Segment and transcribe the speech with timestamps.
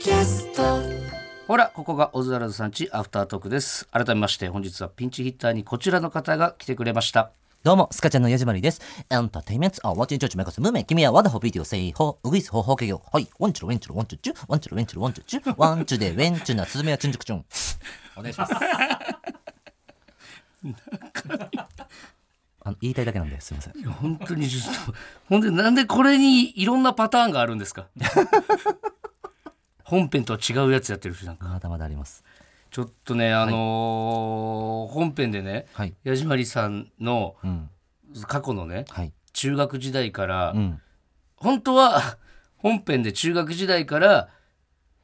[0.00, 0.80] キャスト
[1.46, 7.32] ほらここがオズワルドさんちアフタートークです改めまして本日はピンチヒッターにこちらの方が来てくれました
[7.62, 8.80] どうも、スカちゃんのヤジマリです。
[9.10, 13.00] エンターテイメント、あ、ワチンチョチメコス、ムメ、君はワダホビデオ、セイホー、ウグイス、ホーホー。
[13.12, 17.44] はい、ワンチュル、ウェンチュル、ワンチュルチュ、ワンチュル、ウェンチュル、ワンチュルチュ、ワンチュで、ウェンチュな、スズメはチュンチュクチュン。
[18.16, 18.54] お願いします。
[22.62, 23.92] あの、言いたいだけなんで、すみません。
[23.92, 24.94] 本当にちょっと
[25.28, 27.88] ほんでなんでこれにいろんなパターンがあるんですか
[29.90, 32.22] 本編とは違うやつやってるしなんかまだまだあります。
[32.70, 35.94] ちょっとねあのー本編でねはい。
[36.04, 37.68] 矢島りさんのうん。
[38.28, 39.12] 過去のねはい。
[39.32, 40.80] 中学時代から、うん。
[41.34, 42.18] 本当は
[42.56, 44.28] 本編で中学時代から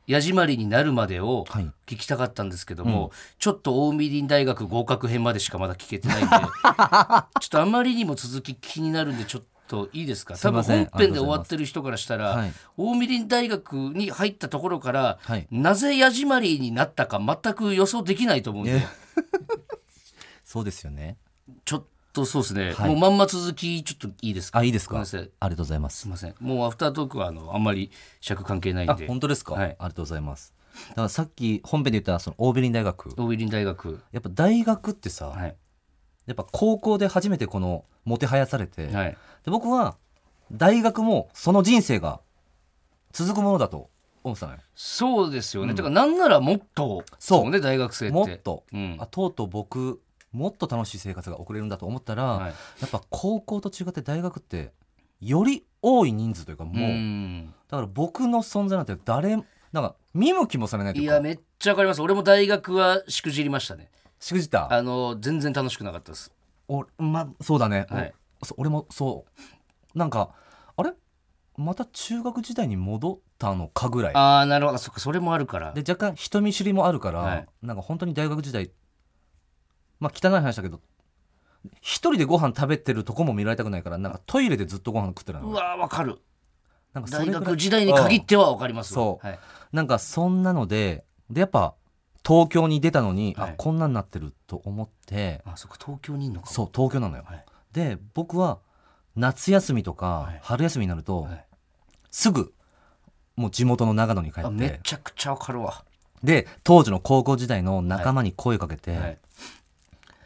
[0.07, 10.37] 矢締まりになるまでをはい聞きたかったんですけども、ちょっと近江林大学合格編までしかまだ聞けてないんで ちょっとあまりにも続き気になるんでちょっといいですか？
[10.37, 12.53] 多分本編で終わってる人からしたら、はい。
[12.77, 15.47] 近江林大学に入ったところから、はい。
[15.51, 18.87] なぜ矢締まりになったか全く予想できないと思うんで、え？
[20.45, 21.17] そうですよね。
[21.65, 22.91] ちょっとそうですね、はい。
[22.91, 24.59] もうまんま続きちょっといいですか？
[24.61, 24.99] あ、いいですか？
[25.01, 26.01] ありがとうございます。
[26.01, 26.09] すい。
[26.11, 26.35] ません。
[26.41, 29.65] もうアフタートークはあのあんまり尺関係ないんあ、で本当ですか、はい。
[29.65, 30.55] ありがとうございます。
[30.91, 33.15] だからさっき本編で言ったそのオーベリン大学。
[33.15, 34.01] 近江林大学。
[34.13, 35.57] やっぱ大学ってさ、はい
[36.27, 39.17] やっぱ高校で初めてこのもてはやされて、はい。
[39.45, 39.97] で僕は
[40.53, 42.21] 大学もその人生が
[43.13, 43.91] 続くものだと
[44.25, 44.59] 思ってたのよ。
[44.75, 47.51] そうですよね、てかなんならもっとそう。
[47.51, 48.15] ね大学生って。
[48.15, 48.97] もっと、うん。
[48.99, 50.01] あとうとう僕
[50.33, 52.51] もっと楽しい生活が送れるんだと思ったら、はい。
[52.51, 52.53] や
[52.87, 54.73] っぱ高校と違って大学って
[55.21, 57.55] より多い人数というかもう、うん。
[57.69, 59.37] だから僕の存在なんて誰
[59.73, 64.73] なんか見向きもされないいやめっちゃわかります俺も大学はしくじりましたねしくじった？
[64.73, 66.33] あの全然楽しくなかったです。
[66.69, 68.15] おまそうだね、はい。
[68.41, 69.25] おそう俺もそ
[69.95, 69.99] う。
[69.99, 70.31] なんか
[70.77, 70.93] あれ？
[71.57, 74.15] また中学時代に戻ったのかぐらい。
[74.15, 74.79] ああなるほど。
[74.79, 75.01] そっか。
[75.01, 75.73] それもあるから。
[75.73, 77.47] で若干人見知りもあるから、はい。
[77.63, 78.71] なんか本当に大学時代
[80.01, 80.81] まあ汚い話だけど
[81.81, 86.21] 一人でご飯食べてるとこも見られたくないからなんかトイレでずっとご飯食ってるのうわーわかる。
[86.93, 88.93] なんかそれぐらい大学時代に限ってはわかります。
[88.93, 89.27] わそう。
[89.27, 89.39] はい、
[89.73, 91.75] なんかそんなのででやっぱ
[92.27, 93.51] 東京に出たのに、はい。
[93.51, 95.43] あこんなんなってると思って。
[95.45, 96.49] あそっか東京にいんのか。
[96.49, 97.45] そう東京なのよ、はい。
[97.73, 98.59] で僕は
[99.15, 100.41] 夏休みとか、はい。
[100.43, 101.45] 春休みになると、はい。
[102.11, 102.53] すぐ
[103.37, 105.85] もう地元の長野に帰っあめてちゃくちゃわかるわ、
[106.25, 109.19] で当時の高校時代の仲間に声かけて、はい、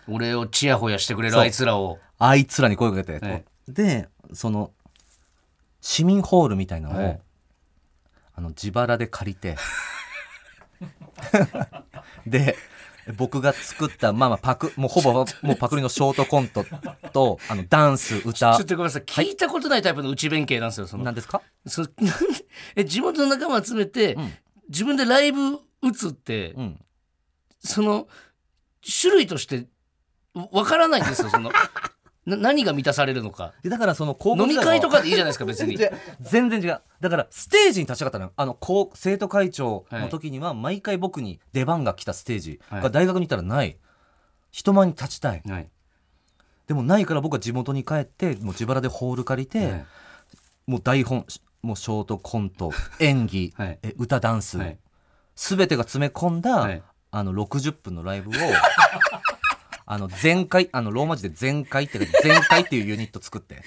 [0.09, 1.99] 俺をチヤホヤしてくれるあいつらを。
[2.19, 3.45] あいつらに声かけて、はい。
[3.69, 4.71] でその
[5.81, 7.21] 市民ホールみたいなのを、はい。
[8.37, 9.57] あの自腹で借りて
[12.27, 12.57] で
[13.17, 16.65] 僕が作ったまあまあパクもうほぼもうパクリのショートコント
[17.13, 18.33] とあのダンス歌。
[18.33, 19.03] ちょっとごめんなさい。
[19.03, 21.05] 聞いたことないタイプの内弁慶なんですよその。
[21.05, 21.43] なんですか？
[21.67, 21.85] そ
[22.77, 24.33] え地元の仲間集めて、ん。
[24.69, 26.81] 自分でライブ打つって、うん。
[27.63, 28.07] その
[29.01, 29.67] 種類として
[30.35, 31.51] わからないんですよその
[32.27, 33.55] な何が満たされるのか。
[33.63, 35.77] でだからその高校飲み会とかでいいじゃないですか別に。
[35.79, 36.81] で全然違う。
[37.01, 38.33] だからステージに立ちたかったのよ。
[38.37, 42.83] あの高生徒会長の時には毎回僕に出番が来たステージはい。
[42.83, 43.79] が大学にいたらない、
[44.51, 45.43] 人前に立ちたい。
[45.49, 45.69] はい。
[46.67, 49.87] でもないから僕は地元に帰ってもう自腹でホール借りて、はい。
[50.67, 51.25] もう台本
[51.63, 52.71] もうショートコント
[53.01, 53.79] 演技、はい。
[53.83, 54.79] え歌ダンス、はい。
[55.37, 56.83] 全てが詰め込んだ、はい。
[57.13, 58.33] あの60分のライブを
[59.93, 63.65] あの全開あのローマ字で全開って書いて全開っていうユニット作って。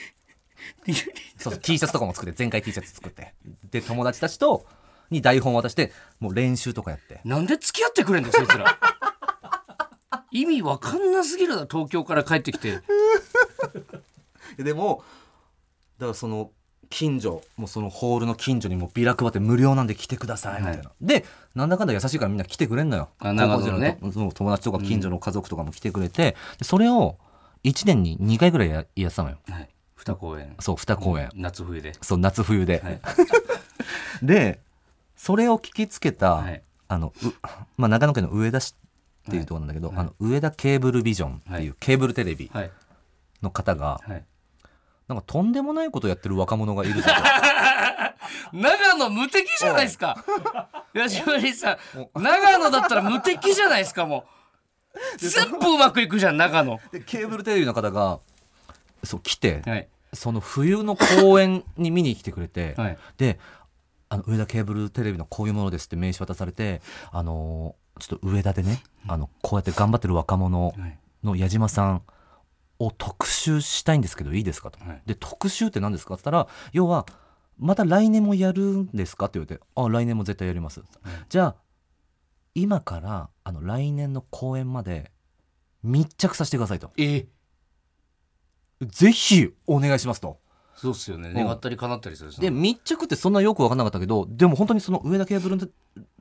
[1.38, 3.34] そう T シャツとかも作って全開 T シャツ作って。
[3.70, 4.66] で友達たちと
[5.10, 5.92] に台本渡して
[6.22, 7.20] もう練習とかやって。
[7.26, 8.80] なんで付き合ってくれんのそいつら。
[10.32, 12.80] 意味わかんなすぎるな東京から帰ってきて。
[14.58, 15.04] でも
[15.98, 16.52] だからその
[16.90, 23.09] 近所もうそのホールの近所にもビラ配って無料なんで来てくださいみたいな、でなんだかんだ優しいからみんな来てくれんのよ。
[23.19, 27.18] あ高校時代の友達とか近所の家族とかも来てくれて、でそれを
[27.64, 29.38] 1年に2回ぐらいややってたのよ。
[29.50, 29.69] はい。
[29.96, 30.56] 二公演。
[30.59, 31.94] そう2公演、夏冬で。
[32.02, 33.00] そう夏冬で、はい。
[34.25, 34.60] で
[35.16, 36.62] それを聞きつけた、はい。
[36.88, 37.33] あのう、
[37.78, 38.75] まあ、長野県の上田市
[39.28, 42.72] っていうところなんだけど、あの上田ケーブルビジョンっていうケーブルテレビはい。
[43.42, 44.24] の方が、はい
[45.13, 47.15] なんかとんでもないことやってる若者がいるぞと。
[48.57, 50.24] 長野無敵じゃないですか。
[50.94, 51.77] 矢島りさ
[52.15, 52.21] ん。
[52.21, 54.25] 長野だったら無敵じゃないですかも
[54.95, 55.18] う。
[55.18, 56.80] 全部うまくいくじゃん長野。
[56.92, 58.19] でケーブルテレビの方が
[59.04, 59.88] そう来て、はい。
[60.13, 62.98] その冬の公演に見に来てくれて、はい。
[63.18, 63.39] で
[64.09, 66.81] あの上田ケーブルテレビのこういうものですって名刺渡されて
[67.12, 70.98] あのーちょっと上田でねあのこうやって頑張ってる若者はい。
[71.24, 72.01] の矢島さん
[72.85, 75.01] を特集したいんですけどいいですかと、はい。
[75.06, 77.06] で特集って何ですかって言ったら要は
[77.57, 80.83] また来年もやるんですか?」って言われて「あ来年も絶対やります」
[81.30, 81.56] じゃあ
[82.56, 85.12] 今からあの来年の公演まで
[85.81, 86.91] 密着させてくださいと。
[86.97, 87.27] え
[88.81, 90.39] ぜひお願いしますと
[90.83, 91.30] そうっすよね。
[91.30, 91.33] ん。
[91.33, 95.71] 願ったり叶ったりするで密着ってそんなよく分かんなかったけどでも本当にその上田ケーブ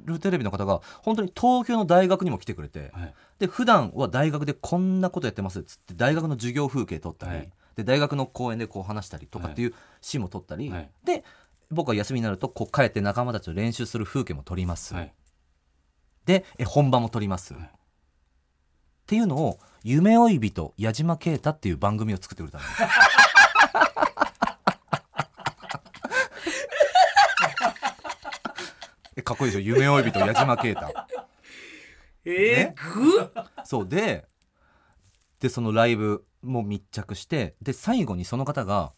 [0.04, 3.14] ルテレビの方が本当に東京の大学にも来てくれてはい。
[3.40, 7.52] で普段は大学でこんなことやってますっつって大学の授業風景撮ったり、はい。
[7.74, 10.90] で大学の講演でこう話したりとかっていうシーンも撮ったり、はい。
[11.02, 11.24] で
[11.72, 15.12] 僕は休みになるとこう帰って仲間たちと練習する風景も撮ります、はい。
[16.24, 17.62] でえ本番も撮ります、はい。
[17.64, 17.68] っ
[19.06, 22.64] ていうのを「夢追い人矢島啓太」っていう番組を作ってくれたの
[29.16, 29.60] えかっこいいでしょ？
[29.60, 30.86] 夢追い人矢島啓太。
[32.24, 33.30] えー、ぐ
[33.64, 34.26] そうで
[35.40, 38.92] でそのライブも密着してで最後にその方が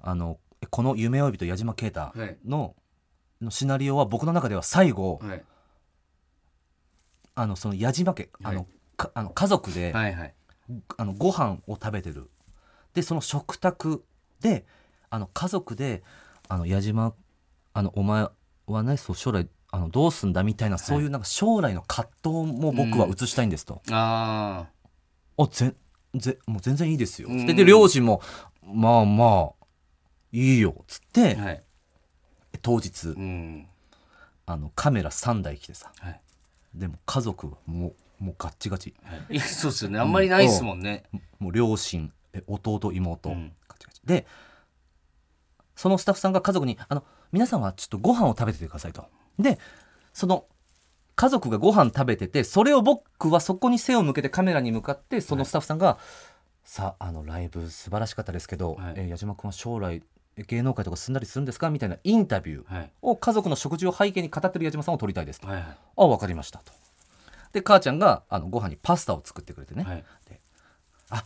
[0.00, 0.38] あの
[0.70, 2.38] この「夢追い人矢島啓太はい。
[2.44, 2.74] の」
[3.42, 5.44] のシナリオは僕の中では最後、はい。
[7.36, 8.66] あのその矢島家あの、はい
[8.96, 10.34] かあの家族で、はいはい。
[10.96, 12.28] あのご飯を食べてる。
[12.94, 14.04] でその食卓
[14.40, 14.66] で
[15.08, 16.02] あの家族で
[16.48, 17.14] 「あの矢島
[17.74, 18.26] あのお前
[18.66, 23.82] はねそう将来あのどうすんだ」みたいな、そういうなんか将来の葛藤も僕は映したいんですと。
[23.90, 24.66] あ
[25.36, 25.74] あぜ
[26.14, 27.40] ぜもう全然いいですよ」うん。
[27.40, 28.22] つってで両親も
[28.62, 29.66] 「まあまあ
[30.32, 31.62] いいよ」っつって、あはい。
[32.62, 33.68] 当日うん。
[34.46, 35.92] あのカメラ3台来てさ。
[35.98, 36.20] はい。
[36.74, 38.94] でも家族はもうもうガッチガチ。
[39.02, 39.36] はい。
[39.36, 39.98] いやそうっすよね。
[39.98, 41.04] あんまりないっすもんね。
[41.38, 43.52] もう両親え弟妹、うん。
[43.68, 44.00] ガチガチ。
[44.04, 44.26] で
[45.76, 49.06] そのスタッフさんが家族に「あの皆さんはちょっとご飯を食べててください」と。
[49.38, 49.58] で
[50.12, 50.46] その
[51.14, 55.98] 家族がご飯食べててそれを僕はそこに背を向けてカメラに向かってそのスタッフさんが
[56.64, 58.94] 「さああのライブ素晴らしかったですけど、はい。
[58.96, 60.02] えー矢島君は将来
[60.36, 62.92] え芸能界とか進んだりするんですか?」みたいなインタビューはい。
[63.02, 65.48] を家族の食事を背景に語ってる矢島さんを撮りたいですと。
[65.48, 66.72] はいあ分かりましたと。
[67.52, 70.04] で母ちゃんがあのご飯にパスタを作ってくれてね、はい。
[71.10, 71.24] あ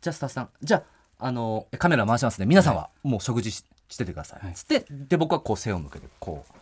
[0.00, 0.84] じゃあスタッフさんじゃ
[1.18, 2.46] ああのカメラ回しますね。
[2.46, 4.54] 皆さんはもう食事ししててください、はい。
[4.54, 6.52] つってで僕はこう背を向けてこう「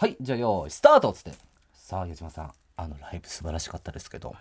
[0.00, 1.32] はいじゃあよーいスタート!」っつって
[1.74, 4.34] 「さあ矢島さんあのライブ素晴らしかったですけど。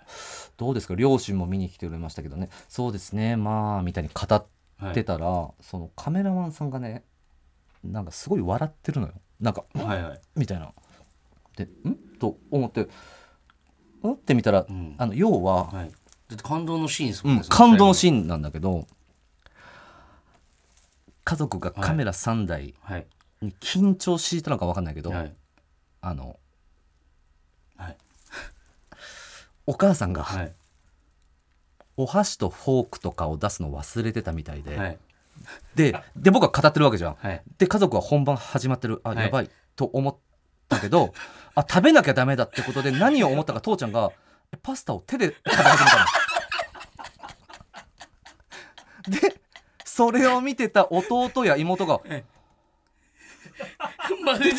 [0.56, 0.96] どうですか？
[0.96, 2.48] 両親も見に来てくれましたけどね。
[2.70, 3.36] そうですね。
[3.36, 4.46] まあ」みたいに語っ
[4.94, 7.04] てたら、そのカメラマンさんがね
[7.84, 9.14] なんかすごい笑ってるのよ。
[9.42, 10.22] なんかはいはい。
[10.38, 10.72] みたいな。
[11.58, 11.96] でん？
[12.20, 14.96] と思ってんって見たら、うん。
[14.98, 15.92] あの要は、はい。
[16.42, 18.88] 感動のシーンですうんもんね、感動のシーンなんだけど
[21.26, 23.08] 家族がカメラ3台はい。
[23.42, 25.36] に緊張していたのか分かんないけど、はい
[26.01, 26.40] あの
[27.78, 27.98] はい。
[29.66, 30.54] お母さんがはい。
[31.98, 34.98] お箸とフォークとかを出すの忘れてたみたいで、はい。
[35.75, 37.16] でで僕は語ってるわけじゃん。
[37.16, 37.42] はい。
[37.57, 39.01] で家族は本番始まってる。
[39.04, 39.18] あはい。
[39.25, 40.16] やばい、と思っ
[40.69, 41.13] たけど
[41.56, 44.12] あ食べなきゃダメだってことで何を思ったか父ちゃんが
[44.63, 45.98] パスタを手で食べ始めた
[49.10, 49.19] の。
[49.19, 49.42] で
[49.84, 52.00] それを見てた弟や妹が
[54.24, 54.56] マジで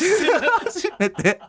[0.63, 1.39] 初めてで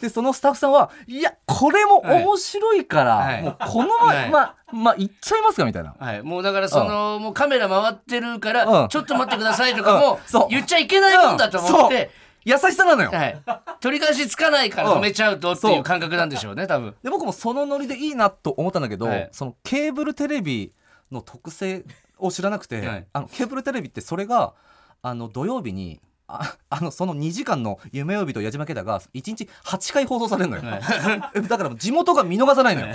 [0.00, 3.42] でそのスタッフさんはいやこれも面白いから、はい。
[3.42, 4.30] もうこのまま、はい。
[4.30, 5.94] まま行っちゃいますかみたいな。
[5.98, 8.88] はい、もうだからその、もうカメラ回ってるから、うん。
[8.88, 10.18] ちょっと待ってくださいとかも、うん。
[10.26, 10.48] そう。
[10.50, 12.10] 言っちゃいけないもんだと思って、
[12.44, 13.10] 優しさなのよ。
[13.10, 13.42] はい、
[13.80, 14.98] 取り返しつかないからうん。
[14.98, 16.94] 止めちゃうとってそいうう感覚なんでしょうね多分。
[17.02, 19.28] で僕もそのノリでいいなと思ったんだけど、はい。
[19.32, 20.72] そのケーブルテレビ
[21.10, 21.84] の特性
[22.18, 23.06] を知らなくて、はい。
[23.12, 24.54] あのケーブルテレビってそれが
[25.02, 30.62] あの土曜日にあ あのその2時間の「夢呼びと矢島家だ」が1日8回放送されるのよ、
[31.48, 32.94] だから地元が見逃さないのよ、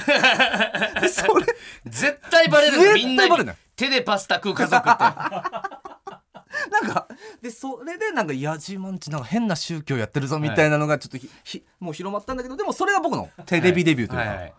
[1.00, 1.46] で それ
[1.86, 3.29] 絶対バレるの絶対みんなに。
[3.29, 5.00] バレるの手でパスタ食う家族って。
[6.70, 7.08] なんか
[7.41, 14.53] でそれでなんか矢島んちなんか変な宗教やってるぞみたいなのがちょっとひ、ひもう広まったんだけどでもそれが僕のテレビデビューというか、はいはい。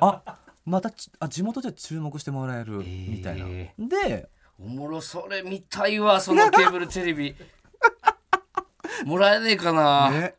[0.00, 0.22] あ
[0.66, 4.28] またちあ地元じゃ注目してもらえるみたいな、えで
[4.64, 7.34] おもろそれ見たいわそのケーブルテレビ。
[9.04, 10.36] もらえねえかな、ね、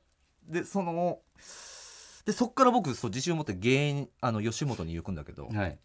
[0.47, 1.19] でその
[2.25, 5.77] でそっから僕そう自信を持って芸人あの吉本に行くんだけど、はい、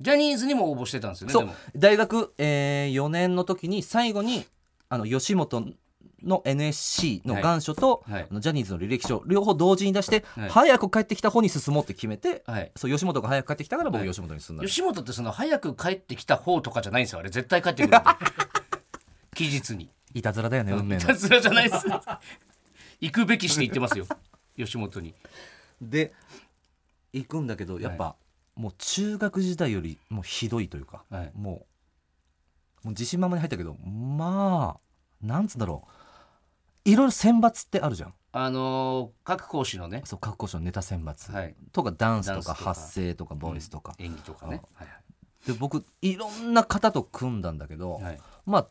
[0.00, 1.48] ジャニーズにも応募してたんですよねそう。
[1.76, 4.46] 大学、え4年の時に最後に
[4.88, 5.74] あの吉本
[6.24, 8.28] の NSC の願書と、はい。
[8.32, 10.48] ジャニーズの履歴書両方同時に出して、はい。
[10.48, 12.72] 早く帰ってきた方に進もうって決めて、はい。
[12.76, 14.08] そう吉本が早く帰ってきたから僕はい。
[14.08, 17.30] 吉本に進んだの、吉本ってその早く帰ってきた方とかじゃないんですよあれ。
[17.30, 17.98] 絶対帰ってくる。
[19.34, 19.90] 期日に。
[20.14, 21.02] いたずらだよね運命の。
[21.02, 21.86] いたずらじゃないです。
[23.00, 24.06] 行くべきして言ってますよ。
[24.56, 25.14] 吉本に。
[25.80, 26.12] で
[27.12, 28.16] 行くんだけどやっぱ、
[28.54, 31.32] もう中学時代よりもうひどいというか、はい。
[31.34, 31.66] も
[32.84, 36.03] うもう自信満々に入ったけどまあなんつうんだろう
[36.84, 38.14] いろいろ選抜ってあるじゃん。
[38.32, 40.02] あのー各講師のね。
[40.04, 41.54] そう各校舎のネタ選抜、はい。
[41.72, 42.54] とかダンスとかダンスとか。
[42.74, 44.60] 発声とかボイスとか、演技とかね。
[44.74, 44.88] はい
[45.46, 48.04] で僕いろんな方と組んだんだけど、はい。
[48.04, 48.68] はいまあ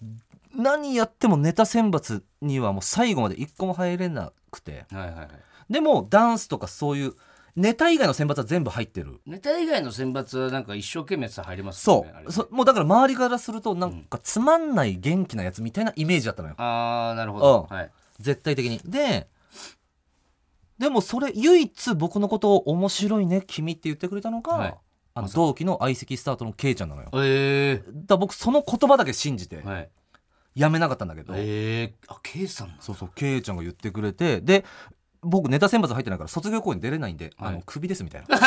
[0.55, 4.86] 何やってもネタ選抜にはもう最後まで一個も入れなくて。
[4.91, 5.29] はいはいはい。
[5.70, 7.13] でもダンスとかそういう
[7.55, 9.22] ネタ以外の選抜は全部入ってる。
[9.25, 12.32] ネタ以外の選抜はなんか一生懸命やってたら入りますそねあれね。
[12.32, 16.55] そもうだから周りからするとなんかつまんない元気なやつみたいなイメージだったのよ。
[16.58, 17.67] ああなるほど。
[17.70, 17.75] うん。
[17.75, 17.91] はい
[18.24, 18.80] 絶対的に。
[18.86, 19.27] で
[20.80, 24.75] でもそれ唯一僕のことを面白いね君って言ってくれたのが、はい。
[25.15, 27.10] あの同期の相席スタートのケイちゃんなのよ。
[27.15, 29.89] えら僕その言葉だけ信じてえはい。
[30.56, 32.84] ややめなかったんだけど、ええあ K さんなんだ。
[32.84, 34.65] そうそうケイちゃんが言ってくれてで
[35.22, 37.56] 僕ネタ選抜入ってないから卒業公演出れないんで、あはい。
[37.56, 38.36] のクビですみたいな。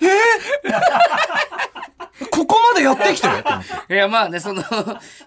[0.00, 0.66] ええ
[2.30, 3.42] ここまでやってきてる？
[3.42, 3.94] と思って。
[3.94, 4.62] いやまあねその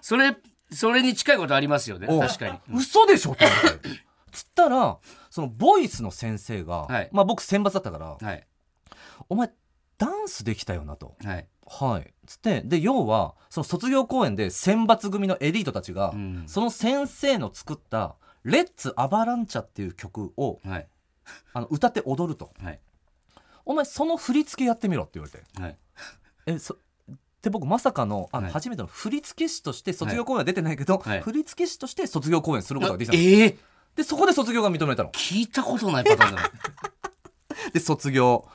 [0.00, 0.36] それ
[0.72, 2.06] それに近いことありますよね。
[2.06, 2.58] 確かに。
[2.70, 2.78] うん。
[2.78, 3.32] 嘘でしょ？
[3.32, 3.88] って思って。
[4.32, 4.98] つったら
[5.28, 7.08] そのボイスの先生が、はい。
[7.12, 8.46] まあ僕選抜だったからはい
[9.28, 9.50] 「お前
[9.98, 11.16] ダンスできたよな」と。
[11.24, 11.48] はい。
[11.66, 16.44] はい、つってで要はその卒業公演で選抜組のエリートたちが、うん。
[16.46, 20.88] その先生の作った「レッツ・アバランチャ」っていう曲をはい。
[21.52, 22.52] あの歌って踊ると。
[22.62, 22.80] はい
[23.66, 25.44] 「お前その振り付けやってみろ」って言われて。
[25.60, 25.76] はい。
[26.46, 26.76] えそ
[27.42, 28.52] で僕まさかのあの、はい。
[28.52, 31.20] 初めての振付師として卒業公演は出てないけど、はい。
[31.20, 33.22] 振付師として卒業公演することができたの。
[33.22, 33.56] ええ。
[33.96, 35.10] でそこで卒業が認めたの。
[35.10, 36.50] 聞いたことないパターンだ
[37.72, 38.46] で卒業。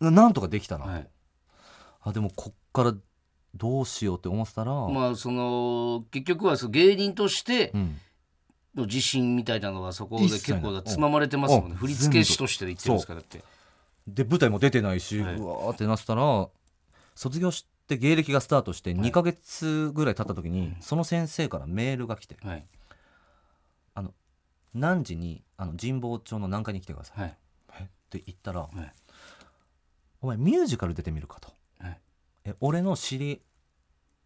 [0.00, 1.08] ななんとかできたな、なはい。
[2.02, 2.94] あでもこっから
[3.54, 7.96] どうしようって思ってたら、まあその結局はその芸人としてうん、
[8.74, 11.70] の自信みたいなのはそこで結構つままれてますもんうん。
[11.70, 13.42] ね振付師として言ってるんですからだって。
[14.06, 15.36] で舞台も出てないし、はい。
[15.36, 16.48] うわーってなってたら
[17.14, 22.64] 卒業して芸歴がスタートして2ヶ月ぐらい経った時に、その先生からメールが来てはい
[23.94, 24.14] 「あの
[24.74, 27.36] 何時にあの神保町の南海に来てください」はい。
[27.80, 27.82] え？
[27.82, 28.92] って言ったら、はい。
[30.20, 31.52] お前ミュージカル出てみるか」と。
[31.78, 32.00] はい
[32.44, 33.42] 「え俺の知り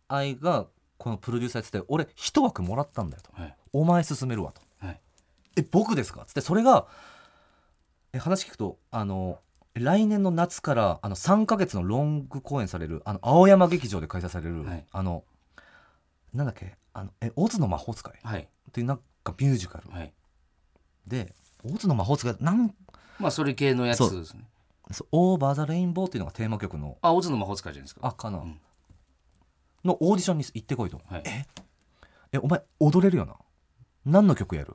[0.08, 3.32] 合いがこのプロデューサーやってて俺一枠もらったんだよ」と。
[3.32, 4.62] はい「お前進めるわ」と。
[4.78, 5.00] はい
[5.56, 6.86] 「え僕ですか?」つってそれが
[8.12, 9.40] え話聞くとあの
[9.78, 14.84] 来年の夏からあの3ヶ月のロング公演されるあの青山劇場で開催される、はい。
[14.90, 15.24] あの
[16.32, 18.12] なんだっけあのえオズの魔法使い。
[18.14, 18.48] っはい。
[18.72, 19.90] ていうなんかミュージカル。
[19.90, 20.12] はい。
[21.06, 22.74] でオズの魔法使いなん
[23.18, 24.44] まあそれ系のやつですね。
[24.90, 26.96] そう Over the Rainbow っていうのがテーマ曲の。
[27.02, 28.00] あオズの魔法使いじゃないですか。
[28.06, 28.60] あかな、うん。
[29.84, 31.22] のオーディションに行ってこいと、はい。
[31.26, 31.44] え？
[32.32, 33.34] えお前踊れるよな。
[34.04, 34.74] 何の曲やる？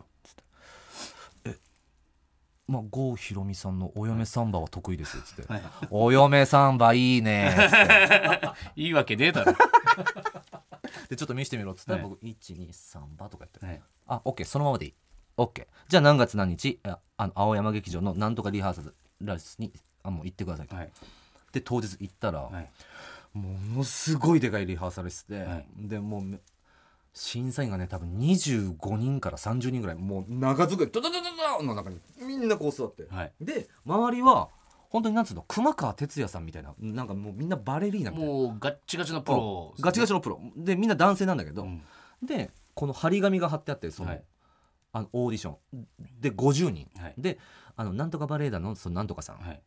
[2.67, 5.62] まあ郷ひろみさんの「お嫁サンバ」は得意ですつって、はい。
[5.89, 8.48] お嫁サンバいいねつって。
[8.82, 9.53] いいわけねえだろ。
[11.10, 12.10] でちょっと見せてみろっつったら、はい。
[12.10, 13.82] 僕123バとかやって、はい。
[14.08, 14.93] あオッケーそのままでいい。
[15.38, 16.79] オッケーじゃあ何月何日？
[16.84, 20.91] ああの青山劇場のなんとかリハーサル室にあもう行ってくださいと、はい。
[21.51, 22.72] で当日行ったら、はい。
[23.34, 25.67] ものすごいでかいリハーサル室で、はい。
[25.75, 26.39] でもうめ
[27.13, 33.32] 審査員がね多分25人から30人ぐらいもう長机ドドドドドの中にみんなこう座って、はい。
[33.39, 34.50] で周りは
[34.89, 38.34] 本当になんつうの熊川哲也さんみたいななんかもうみんなバレリーナみたいな。
[38.34, 40.39] もうガッチガチのプロガチガチのプロ。
[40.55, 41.84] でみんな男性なんだけど、うん。
[42.24, 44.24] でこの張り紙が貼ってあってその,、はい。
[44.93, 45.88] あのオーディション。
[46.20, 47.13] で50人、はい。
[47.17, 47.38] で
[47.75, 49.62] あのなんとかバレエ団のそのなんとかさん、はい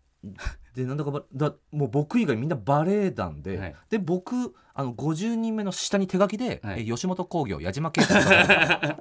[0.75, 3.77] でなんとかバだもう僕以外みんなバレエ団で、はい。
[3.89, 6.83] で僕あの50人目の下に手書きで、はい。
[6.83, 8.99] え吉本興業矢島圭太さ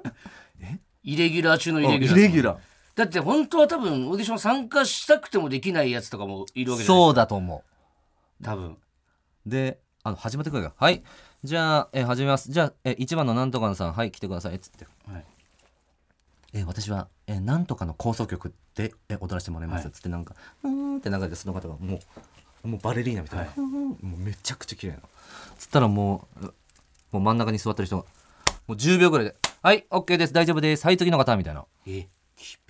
[1.04, 2.18] イレギュラー中のんイレギュラー。
[2.18, 2.58] イレギュラ
[2.94, 7.56] だって本当は多分オーディション参加したくてもできないやつとかもいるわーけじゃないそうだと思
[8.38, 8.70] ですか多分。
[8.70, 8.76] う
[9.46, 11.02] であの始まってくるから「はい。
[11.44, 12.50] じゃあ、え始めます。
[12.50, 14.86] じゃあ、え1番のなんとかのさんはい来てください」っつって。
[15.06, 15.24] はい
[16.56, 19.84] えー私は、えーなんとかの構想曲で、えー踊らせてもらいます。
[19.84, 21.98] はつってなんかうーんって流れてその方がも
[22.64, 25.00] うもうバレリーナみたいな、はふーんもうめちゃくちゃ綺麗な。
[25.58, 26.54] つったらもうう
[27.12, 28.04] もう真ん中に座ってる人が
[28.66, 30.32] もう10秒ぐらいで「はい OK です。
[30.32, 30.84] 大丈夫です。
[30.86, 31.64] はい次の方」みたいな。
[31.86, 32.08] え厳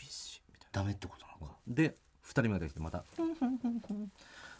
[0.09, 1.59] しいみたいダメってことなのか。
[1.69, 1.95] なで
[2.27, 2.99] 2人目が出てきてまた「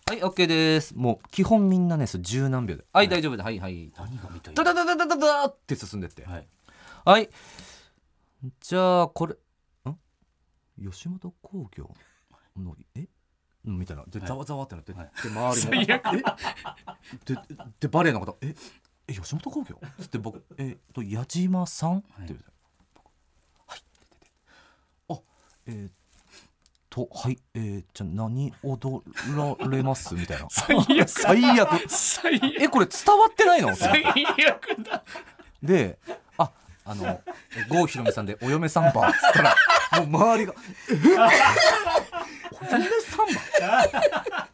[0.09, 6.25] はい OK です」もう基本みんなねそれ十何秒で「はい大丈夫ですはいはい」何が見たいダダダダダダって進んでって。
[6.25, 6.47] はい。
[7.05, 7.29] はい。
[8.61, 9.35] じゃあ、これ、
[9.91, 10.91] ん？
[10.91, 11.91] 吉本興業
[12.57, 13.09] の、え？
[13.65, 14.05] うんみたいな。
[14.07, 14.29] で、はい。
[14.29, 15.11] ざわざわってなって、はい。
[15.23, 15.87] で、周りも、え？
[17.25, 17.39] で、
[17.81, 18.55] で、バレエの方、え、
[19.09, 19.81] え、吉本興業？
[19.99, 21.99] つって僕、えっと、矢島さん？
[21.99, 22.45] って言う
[23.67, 23.81] はい。
[25.09, 25.21] あ、
[25.67, 25.93] えーっ
[26.91, 29.03] と、はい、えー、じゃあ何踊
[29.61, 30.15] られます？
[30.15, 30.47] みたいな。
[30.51, 31.09] 最悪。
[31.09, 31.89] 最悪。
[31.89, 32.63] 最悪。
[32.63, 33.75] え、これ伝わってないの？
[33.75, 35.05] 最悪だ。
[35.63, 35.99] で
[36.87, 37.23] ああのえ
[37.69, 39.55] 郷ひろみさんで「お嫁サンバ」っつったら
[40.01, 40.55] もう周りが
[40.91, 40.95] 「え？
[42.53, 43.27] お嫁サン
[43.61, 44.49] バ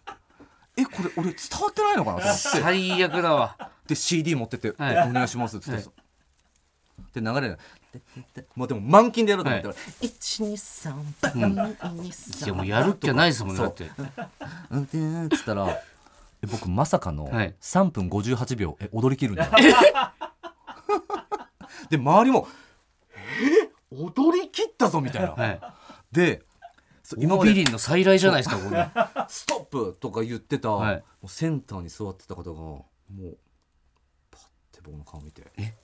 [0.76, 2.38] えこれ俺伝わってないのかな?」と思って。
[2.42, 3.56] 最悪だわ。
[3.86, 5.10] で CD 持ってって「はい。
[5.10, 5.72] お願いします」っつって。
[5.74, 5.82] はい。
[5.82, 5.90] さ
[7.14, 7.58] で流れない
[8.54, 11.30] もうでも満勤でやろうと思ったら「123バ
[11.90, 13.66] ンいやもうやるっきゃないですもんねそう。
[13.66, 13.90] だって。
[14.70, 17.54] うんでーっつったらえ僕まさかのはい。
[17.60, 19.50] 3分58秒え踊り切るんだよ
[21.91, 22.49] で周りも
[23.14, 23.71] 「え？
[23.91, 25.61] 踊り切ったぞ」みたいな、はい。
[26.12, 26.43] で
[27.19, 28.88] 今ビリンの再来じゃないですかこれ
[29.29, 30.97] 「ストップ!」とか言ってた、はい。
[30.97, 33.37] もうセンターに座ってた方がもう
[34.31, 35.43] パッて僕の顔見て。
[35.59, 35.75] え？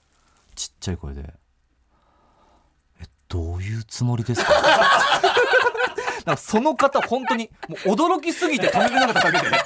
[0.55, 1.21] ちっちゃい声で
[3.01, 4.51] 「えどういうつもりですか?
[6.25, 9.57] 」なんかその方本当にもう驚きすぎて止めれなかっただけで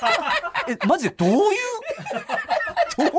[0.84, 1.40] 「えマジでどういう？
[2.98, 3.12] どういう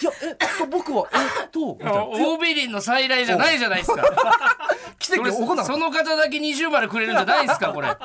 [0.00, 2.04] いやえっと僕はえっと」みたいな。
[2.04, 4.02] 大ビリンの再来じゃないじゃないですか。
[4.98, 7.96] 奇跡起こんなかったその方だけ20丸くれるんじゃないですかこれ。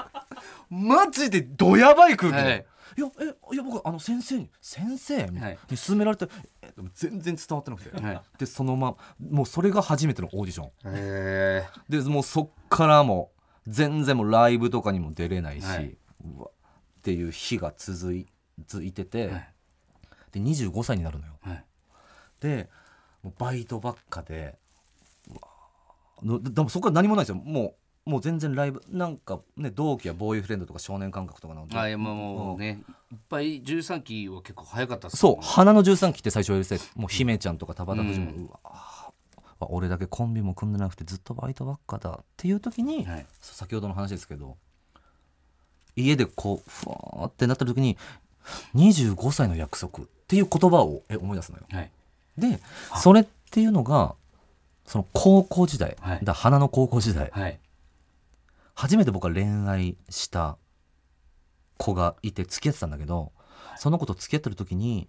[0.69, 2.65] マジでドヤばい空気で、はい。
[2.97, 6.27] い、やえいや僕あの先生に先生に勧められて
[6.61, 8.21] えでも全然伝わってなくて、はい。
[8.37, 10.71] でそのまもうそれが初めてのオーディション。
[10.85, 13.31] へでもうそっからも
[13.65, 15.97] う全然もうライブとかにも出れないし、はい。
[16.25, 18.27] うわっていう日が続い
[18.67, 19.52] 続いてて、はい
[20.33, 21.33] で25歳になるのよ。
[21.45, 21.65] えはい。
[22.41, 22.69] で
[23.23, 24.57] もうバイトばっかで
[26.21, 27.35] ででもそこから何もないですよ。
[27.35, 27.75] も
[28.05, 31.77] うもう全然ライブなんかね同期はボーイフレンドとか少年感覚とかなので。
[31.77, 39.11] あいやまあもうねいっぱい13期は結構早かったっすそう花の13期って最初やりて もう姫ちゃんとか田畑藤も、ううんわあ
[39.69, 43.25] 俺だけコンビも組んでなくてずっとバイトばっかだっていう時に、はい。
[43.39, 44.57] 先ほどの話ですけど
[45.95, 47.97] 家でこうふわーってなった時に
[48.75, 51.65] 25歳の約束っていう言葉をえ思い出すのよ。
[51.69, 51.91] はい。
[52.37, 52.59] で
[52.97, 54.15] それっていうのが
[54.85, 56.19] その高校時代、はい。
[56.23, 57.29] だ花の高校時代。
[57.31, 57.59] はい。
[58.73, 60.57] 初めて僕は恋愛した
[61.77, 63.31] 子がいて付き合ってたんだけど
[63.77, 65.07] その子と付き合ってる時に、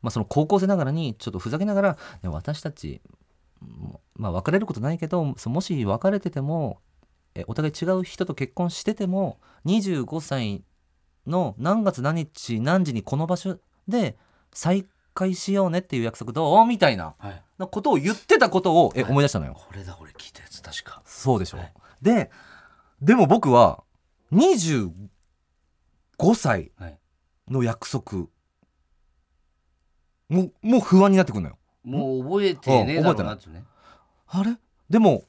[0.00, 3.00] まあ、その高校生ながらにちょっとふざけながら「ね私たち、
[3.60, 6.80] もまあ、別れることないけどそもし別れてても
[7.36, 10.64] えお互い違う人と結婚してても25歳
[11.26, 14.16] の何月何日何時にこの場所で
[14.52, 16.66] 再会しようねっていう約束どう？
[16.66, 17.14] みたいな。
[17.18, 17.42] はい。
[17.58, 19.10] なことを言ってたことをえはい。
[19.10, 19.54] 思い出したのよ。
[19.54, 21.02] これだ俺聞いたやつ確か。
[21.04, 22.30] そうでしょ、はいで
[23.00, 23.82] でも僕は
[24.32, 24.90] 25
[26.34, 26.98] 歳はい。
[27.48, 28.28] の約束
[30.28, 31.58] もうもう不安になってくるのよ。
[31.84, 33.64] もう覚えてねえだろうなってね。
[34.28, 34.56] あれ？
[34.88, 35.24] でも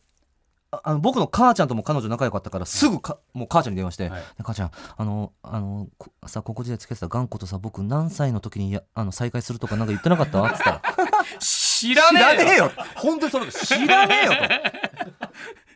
[0.73, 4.19] ああの僕の母ちゃんとも彼女仲良かったからすぐか、もう母ちゃんに電話して「はい。
[4.21, 10.81] ね母ちゃんあのあのこさ高校時代付き合ってた頑固とさ僕何歳の時にやあの再会するとかなんか言ってなかった?」っつったら。
[11.39, 12.19] 知らね
[12.53, 12.65] えよ。
[12.65, 12.71] よ。
[12.95, 14.43] 本当にその知らねえよと。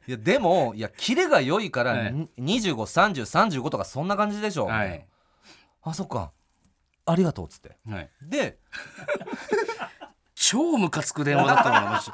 [0.07, 2.13] いやでもいやキレが良いから、はい。
[2.13, 2.29] に
[2.61, 5.05] 253035とかそんな感じでしょ、はい。
[5.83, 6.31] あそっか。
[7.05, 7.77] ありがとうっつって。
[7.89, 8.09] はい。
[8.21, 8.57] で
[10.35, 12.11] 超ムカつく電話だったもんマジ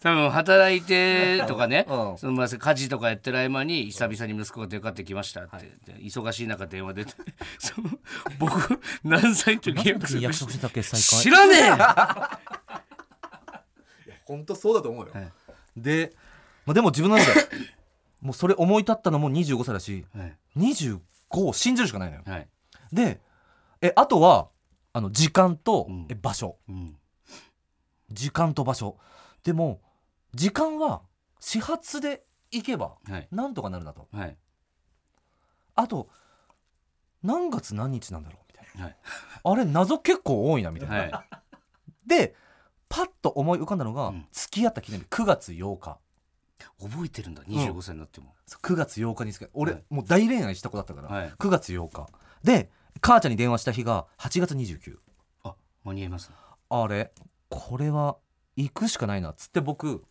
[0.00, 2.18] 多分働いてとかね、 うん。
[2.18, 7.12] そのまあ家事とかやってる合間に久々に息子が出かかってきましたって、で忙しい中電話出て
[7.58, 7.90] その
[8.38, 9.88] 僕何歳の時何
[10.22, 11.22] 約束してたっけ再会？
[11.22, 11.68] 知らねえ！
[14.10, 15.32] よ本当そうだと思うよ、はい。
[15.76, 16.12] で、
[16.66, 17.48] まあ、でも自分の中で
[18.20, 20.36] もうそれ思い立ったのも25歳だしはい。
[20.56, 21.00] 25
[21.32, 22.22] を信じるしかないのよ。
[22.26, 22.48] はい。
[22.92, 23.20] で
[23.80, 24.48] えあとは
[24.92, 26.06] あの時間と、うん。
[26.08, 26.56] え場所。
[26.68, 26.96] うん。
[28.12, 28.96] 時間と場所
[29.44, 29.80] でも
[30.34, 31.02] 時間は
[31.38, 33.28] 始発で行けばはい。
[33.30, 34.08] なんとかなるなと。
[34.12, 34.36] はい。
[35.76, 36.08] あと
[37.22, 38.96] 何月何日なんだろうみたいはい。
[39.44, 41.12] なあれ謎結構多いなみたいな、はい。
[42.06, 42.34] で
[42.88, 44.26] パッと思い浮かんだのが、うん。
[44.32, 45.98] 付き合った記念日9月8日。
[46.80, 47.42] 覚えてるんだ。
[47.42, 49.84] 25歳になっても、そう9月8日に付き合俺、はい。
[49.90, 51.28] もう大恋愛した子だったから、はい。
[51.38, 52.08] 9月8日。
[52.42, 54.96] で母ちゃんに電話した日が8月29
[55.42, 56.36] あ間に合いますね。
[56.70, 57.12] あれ
[57.50, 58.16] これは
[58.56, 60.04] 行くしかないなっつって僕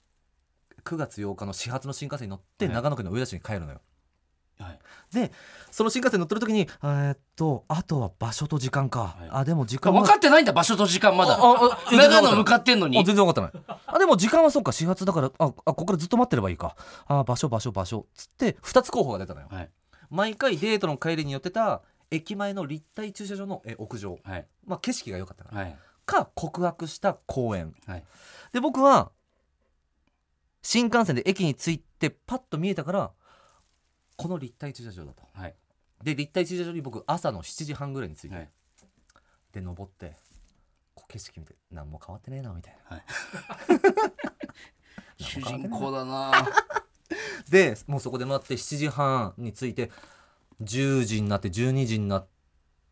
[0.83, 2.73] 9月8日の始発の新幹線に乗ってはい。
[2.75, 3.79] 長野県の上田市に帰るのよ、
[4.59, 4.79] はい。
[5.13, 5.31] で
[5.71, 9.29] その新幹線乗ってる時にえーっとあとは場所と時間か、はい。
[9.31, 11.37] あでも時間は分かってないんだ場所と時間まだ。
[11.91, 12.99] 長野向かってんのに。
[12.99, 13.79] あ全然分かってない。
[13.87, 16.75] あでも時間はそっか始発だからああここからずっと待ってればいいか。
[17.07, 18.07] あ場所場所場所。
[18.13, 19.47] つって2つ候補が出たのよ。
[19.49, 19.69] はい。
[20.09, 24.45] 毎回デートの帰りに寄ってた駅前の立体駐車場のえ屋上、はい。
[24.67, 28.03] まあ、景色が良かったから、はいか告白した公園はい。
[28.51, 29.11] で僕は
[30.61, 33.11] 新幹線で駅に着いてパッと見えたから
[34.15, 35.23] この立体駐車場だと。
[35.33, 35.55] はい。
[36.03, 38.49] で立体駐車場に僕朝の7時半ぐらいに着いて、はい。
[39.51, 40.15] で登って
[40.95, 43.03] こう景色見て何も変わってねえなみたい な。
[45.17, 46.31] 主人公だな。
[47.49, 49.91] でもうそこで待って7時半に着いて
[50.61, 52.27] 10時になって12時になっ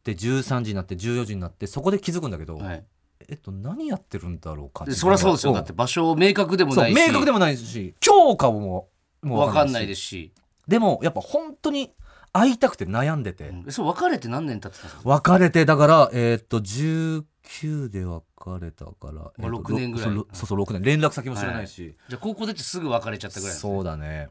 [0.04, 2.86] て13時になって14時になってそこで気づくんだけど、はい
[3.30, 5.54] えっと何やってるんだろうかでそりゃそうですよ。
[5.54, 6.96] だって場所明確でもないし。
[6.96, 8.90] 明確でもないし今日かも
[9.22, 10.34] もう分かんないですすし、
[10.68, 11.92] でもやっぱ本当に
[12.34, 13.72] 会いたくて悩んでて、うん。
[13.72, 15.10] そう別れて何年経ってたんですか？
[15.10, 18.24] 別れてだからえーっと19で別
[18.60, 20.10] れたから、まあえーっと六年ぐらい。
[20.10, 20.82] そうそうそう6年。
[20.82, 23.60] 連絡先も知らないし、じゃあ高校出てすぐ別れちゃったぐらいね。
[23.60, 24.30] そうだね。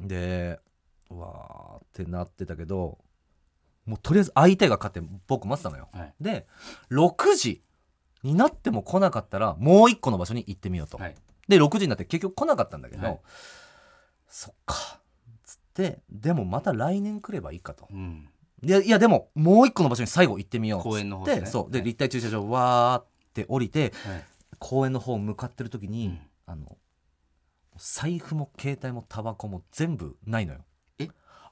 [0.00, 0.60] で
[1.10, 2.98] うわーってなってたけど
[3.84, 5.88] もうとりあえず会いたいが勝って僕待ってたのよ。
[5.92, 6.14] はい。
[6.20, 6.46] で
[6.90, 7.62] 6時
[8.22, 11.14] になっても来なかったらもう一個の場所に行ってみようと、はい。
[11.48, 13.20] で6時になって結局来なかったんだけど、はい。
[14.28, 15.00] そっか。
[15.44, 17.88] つってでもまた来年来ればいいかと。
[17.90, 18.28] うん。
[18.62, 20.80] いやいやでももう一個の場所に最後行ってみよう。
[20.80, 21.46] っ公園の方ですね。
[21.46, 21.72] そう。
[21.72, 21.86] ではい。
[21.86, 24.24] 立体駐車場わーって降りてはい。
[24.58, 26.20] 公園の方向かってる時に、うん。
[26.46, 26.76] あの
[27.78, 30.60] 財布も携帯もタバコも全部ないのよ。
[30.98, 31.08] え？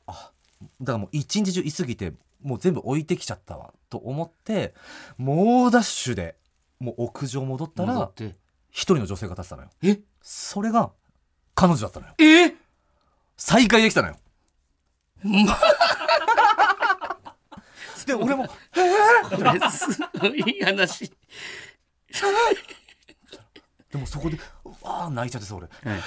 [0.07, 0.33] あ
[0.81, 3.73] だからもう一日中居すぎてもう全部置いてきちゃったわ。
[3.89, 4.75] と思って
[5.17, 6.37] 猛ダッシュで
[6.79, 8.37] もう屋上戻ったら戻って。
[8.71, 9.71] 一人の女性が立ってたのよ。
[9.83, 10.01] え？
[10.23, 10.93] それが
[11.55, 12.15] 彼女だったのよ。
[12.19, 12.55] え？
[13.37, 14.17] 再会できたのよ。
[15.23, 15.59] ま
[18.07, 19.87] で俺もこれす
[20.19, 21.13] ごい話。
[23.91, 25.67] でもそこでうわー泣いちゃってさ俺。
[25.67, 26.03] はい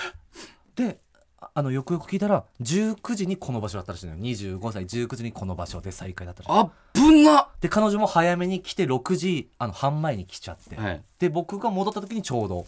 [0.75, 0.99] で
[1.41, 4.19] ああのよくよく聞いたら19時にこの場所だったらしいのよ。
[4.19, 6.59] 25歳19時にこの場所で再会だったらしい。
[6.59, 7.49] あっぶな！
[7.59, 11.03] で彼女も早めに来て6時あの半前に来ちゃって、はい。
[11.19, 12.65] で僕が戻った時にちょうど。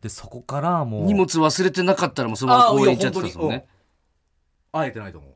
[0.00, 3.68] でそこからもう荷物忘れてなかったらもうそのまま公園行っちゃってたんですもんね。
[4.72, 5.34] 会えてないと思う。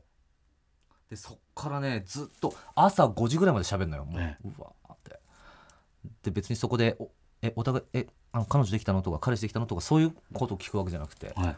[1.09, 4.03] でそっからねずっと朝5時ぐらいまで喋るのよ。
[4.03, 4.35] もう,、え。
[4.43, 5.17] うわーって。
[6.23, 7.09] で別にそこでお
[7.41, 9.01] えお互いえあの彼女できたの？
[9.01, 9.65] とか彼氏できたの？
[9.65, 11.55] とかそういうことを聞くわけじゃなくて、はい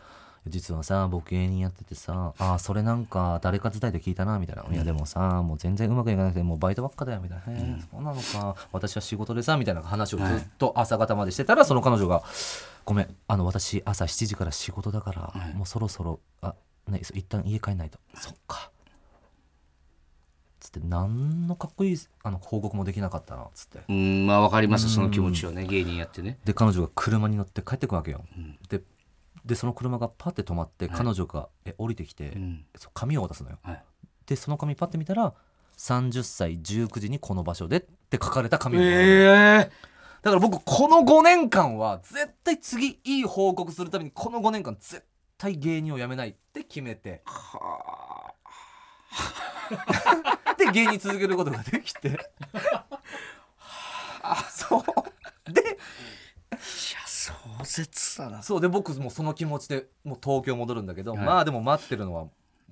[0.48, 12.24] 実はさ僕芸人やっててさあーそれなんか誰か伝えて聞いたなみたいな、いやでもさもう全然うまくいかなくてもうバイトばっかだよみたいな、へえそうなのか私は仕事でさみたいな話をずっと朝方までしてたら、その彼女が
[12.86, 15.54] 「ごめんあの私朝7時から仕事だから、はい。
[15.54, 16.56] もうそろそろあ
[16.88, 18.72] ね一旦家帰んないと、そっか」
[20.60, 23.80] つって何のかっこいいあの報告もできなかったなっつって。
[23.88, 26.38] うんまあわかりますその気持ちをね芸人やってね。
[26.46, 28.58] で彼女が車に乗って帰ってくわけよ、ん。
[28.68, 28.82] で
[29.46, 32.66] でその車がパッて止まって、彼女がえ降りてきて、うん。
[32.76, 33.60] そう紙を渡すのよ。
[33.64, 33.84] はい。
[34.26, 35.34] でその紙パッて見たら
[35.78, 38.80] 30歳19時にこの場所でって書かれた紙を。
[38.80, 39.72] もらうのえ。
[40.22, 45.04] だから僕この5年間は絶対次いい報告するためにこの5年間絶
[45.38, 47.24] 対芸人を辞めないって決めて。
[50.58, 52.20] で芸人続けることができて。
[54.50, 55.52] そう。
[55.52, 55.78] で
[57.20, 58.42] 壮絶だな。
[58.42, 61.26] そうで僕もその気持ちでもう東京戻るんだけど、はい。
[61.26, 62.28] まあでも待ってるのは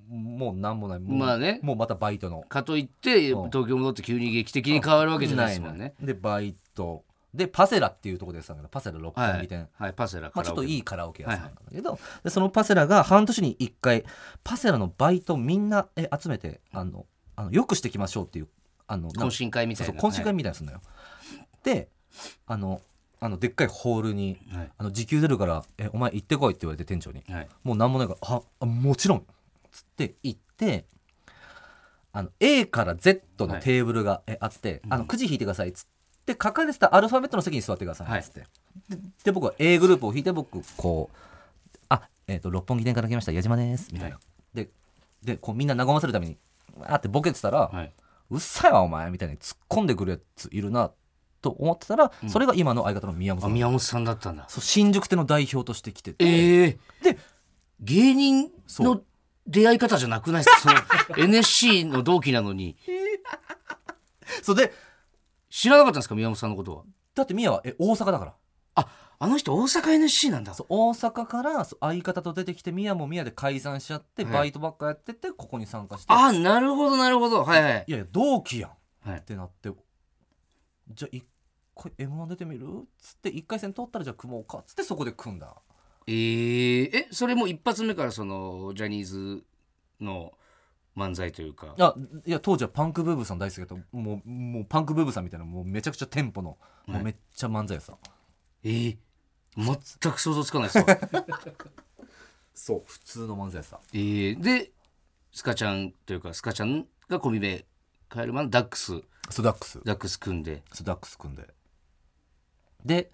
[0.10, 0.99] もう何もない。
[0.99, 1.60] もう,、まあね。
[1.62, 2.41] もうまたバイトの。
[2.43, 3.49] かといってうん。
[3.49, 5.95] 東京戻って急に劇的に変わるわけじゃないですもんね。
[6.01, 7.03] でバイト。
[7.33, 9.93] でパセラっていうところでやってたんだけどパセラ六はい本木店、はい。
[9.93, 14.05] パセラまあ、ちょっといいいカラオケ屋さんなんだけど、でそのパセラが半年に1回
[14.43, 17.05] パセラのバイトみんなえ集めてあの
[17.36, 18.47] あのよくしていきましょうっていう
[18.88, 20.01] あの懇親会みたそいうな。
[20.01, 20.81] そう懇親会みたいなのするのよ、
[21.63, 21.89] で
[22.47, 22.81] あの
[23.19, 24.71] あのでっかいホールにはい。
[24.77, 27.23] あの時給出るからえお前行ってこいって言われて店長に。
[27.30, 27.47] はい。
[27.63, 29.25] もう何もないからああもちろん。
[29.71, 30.86] つって行って
[32.17, 35.69] あの A から Z のテーブルが、えあって、あのくじ引いてください。
[35.69, 35.86] っつっ
[36.25, 38.39] て書かれてたアルファベットの席に座ってくださいっつって、
[38.89, 41.17] でで僕は A グループを引いて僕こう
[41.89, 43.32] 「あえっ、と六本木店から来ました。
[43.32, 44.21] 矢島です」みたいな、は
[44.53, 44.69] で
[45.23, 46.38] でこうみんな和ませるために
[46.75, 47.93] わーってボケてたら「はい。
[48.32, 50.91] うっさいわお前」みたいに突っ込んでくるやついるな
[51.41, 53.52] と思ってたら、それが今の相方の宮本さん。
[53.52, 54.45] あ宮本さんだったんだ。
[54.50, 56.26] そう新宿店の代表として来てて。
[56.26, 57.17] ええで
[57.80, 59.02] 芸人の
[59.45, 60.86] 出会い方じゃなくないですか？
[61.08, 62.76] その NSC の同期なのに。
[64.43, 64.73] そうで
[65.50, 66.15] 知らなかったんですか？
[66.15, 66.84] 宮本さんのことは。
[67.15, 68.34] だって宮はえ大阪だから。
[68.76, 68.88] あ
[69.19, 70.54] あの人大阪 NSC なんだ。
[70.54, 74.34] そう大阪からそう相方と出てきて宮も宮で解散しちゃって、はい。
[74.34, 76.13] バイトばっかやっててここに参加して。
[76.13, 77.43] あなるほどなるほど。
[77.43, 77.86] はいはい。
[77.88, 78.71] いやいや同期やん。
[78.71, 78.73] っ
[79.06, 79.21] はい。
[79.21, 79.71] てなって
[80.89, 81.26] じゃあ一
[81.76, 82.65] 回 m 1出てみる？
[82.65, 85.56] っつって1回戦通ったらじゃあ組もうかっつってそこで組んだ。
[86.08, 89.43] えー、えそれも一発目からそのジャニーズ
[90.00, 90.34] の
[90.95, 91.76] 漫才というか。
[91.78, 91.95] あ
[92.26, 97.97] いや当時はパンクブーブーさん大好きだけどもうもうパンクブーブーさんみたいなもうめちゃくちゃテンポの、もうめっちゃ漫才やさ
[98.63, 98.97] えー、
[99.56, 100.86] 全く想像つかないですわ。
[102.54, 104.71] そう普通の漫才やさえー、で
[105.32, 107.63] スカチャンというかスカチャンがコンビ名
[108.12, 109.79] 変えるまでダックススダックス。
[109.83, 110.63] ダックス組んで。
[110.73, 111.47] スダックス組んで。
[112.85, 113.11] で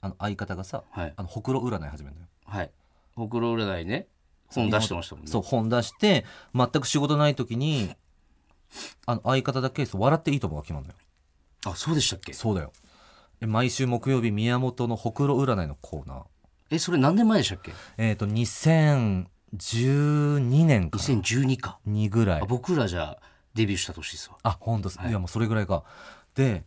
[0.00, 1.12] あの相方がさはい。
[1.16, 2.28] あのほくろ占い始めるのよ。
[2.44, 2.70] はい。
[3.16, 4.06] ほくろ占いね。
[4.48, 5.30] 本出してましたもんね。
[5.30, 7.90] そう本出して全く仕事ない時に
[9.06, 10.98] あの相方だけそう笑っていいともが決まるのよ。
[11.66, 12.32] あそうでしたっけ？
[12.32, 12.72] そうだよ。
[13.40, 16.22] え毎週木曜日宮本のほくろ占いのコーナー。
[16.70, 17.72] えそれ何年前でしたっけ？
[17.96, 19.26] えっ、と2012
[20.64, 21.04] 年かな。
[21.04, 21.78] 2012か。
[21.88, 22.42] 2ぐらい。
[22.42, 24.36] あ僕らじゃあデビューした年ですわ。
[24.42, 25.10] あ本当です、はい。
[25.10, 25.82] い、やもうそれぐらいか。
[26.34, 26.64] で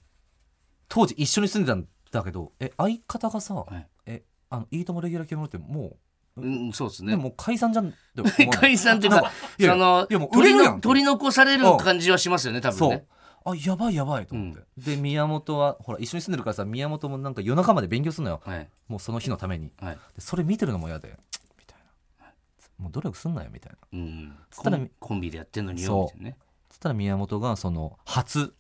[0.87, 3.87] 当時一緒に住んでたんだけどえ相方がさ、はい。
[4.05, 5.97] えあのいいともレギュラー決まるっても
[6.37, 7.11] うんそうですう、ね。
[7.11, 7.93] でもう解散じゃん
[8.51, 12.89] 解散っていうかそのいやもう取りの取り残される感じはしますよね多分そう。
[12.91, 13.05] ね
[13.45, 18.41] あやばいやばいと思って、で宮本はほら一緒に住んでるからさ宮本もなんか夜中まで勉強するのよ。
[18.43, 18.69] はい。
[18.89, 19.71] もうその日のために。
[19.79, 19.95] はい。
[20.13, 21.17] でそれ見てるのも嫌で
[21.57, 21.79] みたい
[22.19, 22.33] な。
[22.77, 23.77] もう努力すんなよみたいな。
[23.93, 25.97] うんつったらコンビでやってんのにそう。
[25.97, 26.37] よみたいなね
[26.69, 28.53] つったら宮本がその初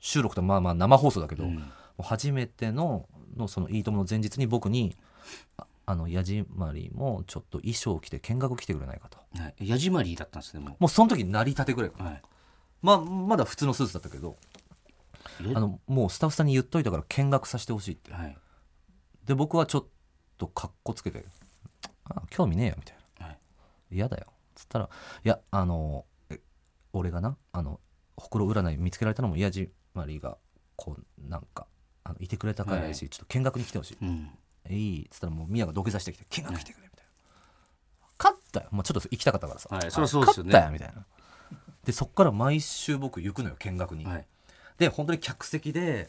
[0.00, 1.56] 収録とまあまあ生放送だけど、もうん。
[1.58, 4.96] う初めてののその「いいとも!」の前日に僕に
[5.58, 9.18] 「ああの矢島りもちょっと衣装を着て見学来てくれないか」と。
[9.36, 9.68] はい。
[9.68, 12.22] ヤジマリーだったんですねももうその時成り立てぐらいかはい。
[12.82, 14.36] まあまだ普通のスーツだったけど
[15.40, 15.52] え？
[15.54, 18.12] あのもうスタッフさんに言っといたから見学させてほしいって。
[18.12, 18.38] はい。
[19.24, 19.86] で僕はちょっ
[20.38, 21.24] とかっこつけて
[22.04, 23.26] 「あ興味ねえよ」みたいな。
[23.26, 23.38] はい
[23.90, 24.88] 「嫌だよ」つったら
[25.24, 26.17] 「いやあのえ
[26.92, 27.80] 俺がなあの
[28.16, 29.70] ほくろ占い見つけられたのも矢島
[30.06, 30.38] りが
[30.76, 31.66] こうなんか
[32.04, 34.30] あのいてくれたからやし、ちょっと見学に来てほしい」うん。
[34.70, 38.68] いいっつったらもうミヤが土下座してきて見学来てくれみたいな、勝ったよ。
[38.70, 40.52] もうちょっと行きたかったからさ、はいそりゃそうですよね。
[40.52, 41.06] 勝ったよみたいな。
[41.84, 44.26] でそっから毎週僕行くのよ見学に、はい
[44.76, 46.08] で本当に客席で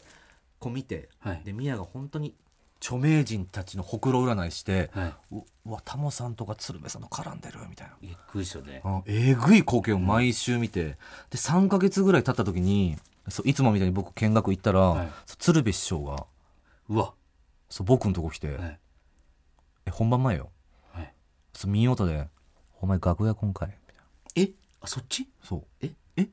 [0.60, 2.36] こう見てはいでミヤが本当に
[2.82, 7.94] 著名人たちのほくろ占いしては「ううわタモさんとか鶴瓶さんの絡んでる」みたいな。
[8.00, 8.80] いびっくりですよね。
[8.84, 10.96] あえぐい光景を毎週見て、で
[11.32, 12.96] 3か月ぐらい経った時に
[13.28, 15.08] そういつもみたいに僕見学行ったら、はい。
[15.38, 16.26] 鶴瓶師匠が
[16.88, 17.12] うわ。
[17.68, 18.78] そう僕のとこ来て、はい。
[19.86, 20.50] え本番前よ。
[20.92, 21.14] はい。
[21.52, 22.28] そう見事で
[22.80, 24.02] 「お前楽屋今回」みたいな。
[24.36, 24.54] え？
[24.80, 25.28] あそっち？
[25.44, 25.64] そう。
[25.82, 25.92] え？
[26.16, 26.28] え？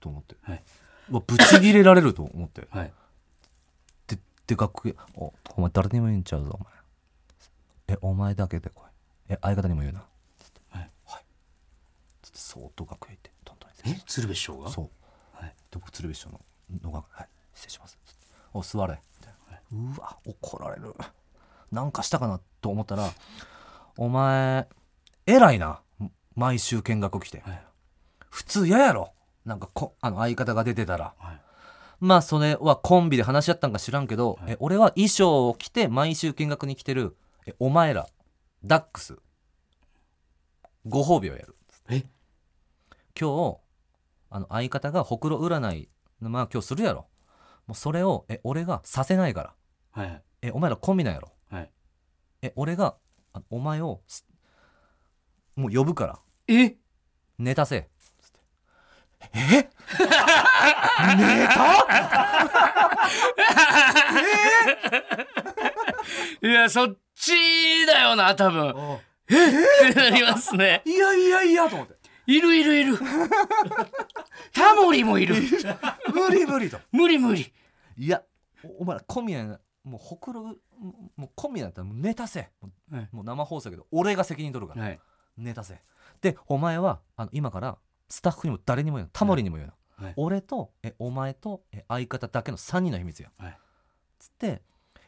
[0.00, 0.64] と思って、はい。
[1.10, 2.66] うわぶち切れられると思って。
[2.70, 2.92] はい
[4.46, 6.72] でで楽屋「おお前誰にも言うんちゃうぞお前。
[7.88, 8.84] えお前だけで来い。
[9.28, 10.04] え相方にも言うな」
[10.38, 10.90] つってはい。
[11.06, 11.24] はい」
[12.22, 14.02] つってそーっと楽屋行ってトントンにえ？
[14.06, 14.70] 鶴瓶師匠が？
[14.70, 14.90] そう。
[15.32, 15.48] はい。
[15.48, 16.40] で僕鶴瓶師匠の
[16.82, 17.28] のがはい。
[17.54, 17.98] 失礼します」
[18.54, 19.34] お座れ」みたい。
[19.72, 20.94] な、うわ怒られる。
[21.72, 23.10] なんかしたかなと思ったら
[23.98, 24.68] 「お前
[25.26, 25.80] 偉いな。
[26.36, 27.66] 毎週見学来て」はい。
[28.30, 29.12] 普通嫌やろ。
[29.44, 31.14] なんかこあの相方が出てたら。
[31.18, 31.40] はい
[32.00, 34.52] まあそれはコンビで話し合ったんか知らんけど、はい。
[34.52, 38.06] え俺は衣装を着て毎週見学に来てるえお前ら
[38.64, 39.16] ダックス
[40.86, 41.56] ご褒美をやる。
[41.88, 42.04] え？
[43.18, 43.58] 今日
[44.30, 45.88] あの相方がほくろ占い
[46.20, 47.06] のまあ今日するやろ。
[47.66, 49.54] もうそれをえ俺がさせないか
[49.94, 50.02] ら。
[50.02, 51.32] はいえお前らコンビなんやろ。
[51.50, 51.70] はい。
[52.42, 52.96] え俺が
[53.32, 54.26] あお前をす
[55.54, 56.18] もう呼ぶから。
[56.48, 56.76] え？
[57.38, 57.88] ネタせ
[59.34, 59.68] え？
[61.16, 61.86] ネタ
[66.42, 67.32] いやそっち
[67.86, 68.70] だよな多分。
[68.70, 68.74] っ
[69.26, 70.82] てなりますね。
[70.84, 71.96] いやいやいやと思って。
[72.26, 72.98] いるいるいる。
[74.52, 75.36] タモリもいる。
[76.12, 76.78] 無理無理と。
[76.92, 77.52] 無理無理。
[77.96, 78.22] いや
[78.64, 80.54] おお前ら小宮なもうほくろも
[81.16, 82.50] もう小宮だったらネタせ。
[82.60, 85.00] もう,、生放送やけど俺が責任取るから、はい。
[85.36, 85.80] ネタせ。
[86.20, 89.10] でお前はあの今からスタッフにも誰にも言うな。
[89.12, 90.14] タモリにも言うな、はい。
[90.16, 93.58] 俺とえお前とえ相方だけの3人の秘密や、はい。
[94.18, 94.62] つって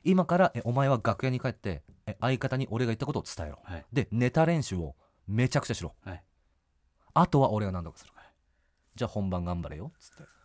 [0.04, 3.58] 今からえお前は楽屋に帰ってえ相方に俺が言ったことを伝えろ。
[3.62, 3.87] はい。
[3.92, 4.94] でネタ練習を
[5.26, 6.22] めちゃくちゃしろ、はい。
[7.14, 8.12] あとは俺が何とかする、
[8.94, 9.92] じゃあ本番頑張れよ。
[9.98, 10.38] つって。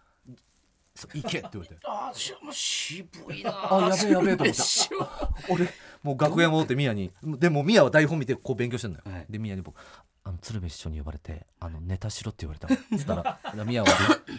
[0.95, 1.81] そう行けって言われて。
[1.85, 5.29] あーしもう渋いなあやべえやべえと思った。
[5.49, 5.67] 俺
[6.03, 7.11] もう楽屋戻ってミヤに。
[7.23, 9.25] でもミヤは台本見てこう勉強してんのよ、はい。
[9.27, 9.79] でミヤに僕
[10.25, 12.77] あの鶴瓶師匠に呼ばれてあのネタしろって言われたの。
[12.97, 13.89] つったらミヤは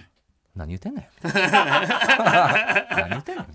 [0.56, 1.06] 何言ってんねん。
[1.28, 3.46] 何言ってんねん。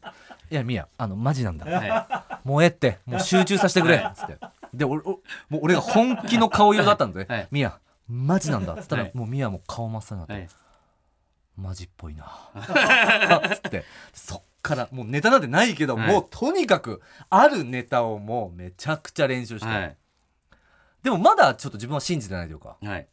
[0.52, 1.66] いやミヤあのマジなんだ。
[1.66, 3.00] はもうええって。
[3.06, 3.98] もう集中させてくれ。
[3.98, 4.38] っつって。
[4.74, 7.48] で俺おもう俺が本気の顔色だったんで、はい。
[7.52, 8.74] ミヤマジなんだ。
[8.74, 10.50] っつったら、はいもうミヤも顔真っ青になって、
[11.56, 12.26] マジっぽいな。
[13.56, 13.86] つって。
[14.14, 16.08] そっからもうネタなんてないけど、はい。
[16.08, 19.98] もうとにかくあるネタをもうめちゃくちゃ練習して、はい
[21.04, 22.78] でもまだちょっと自分は信じてないというか。
[22.82, 23.08] はい。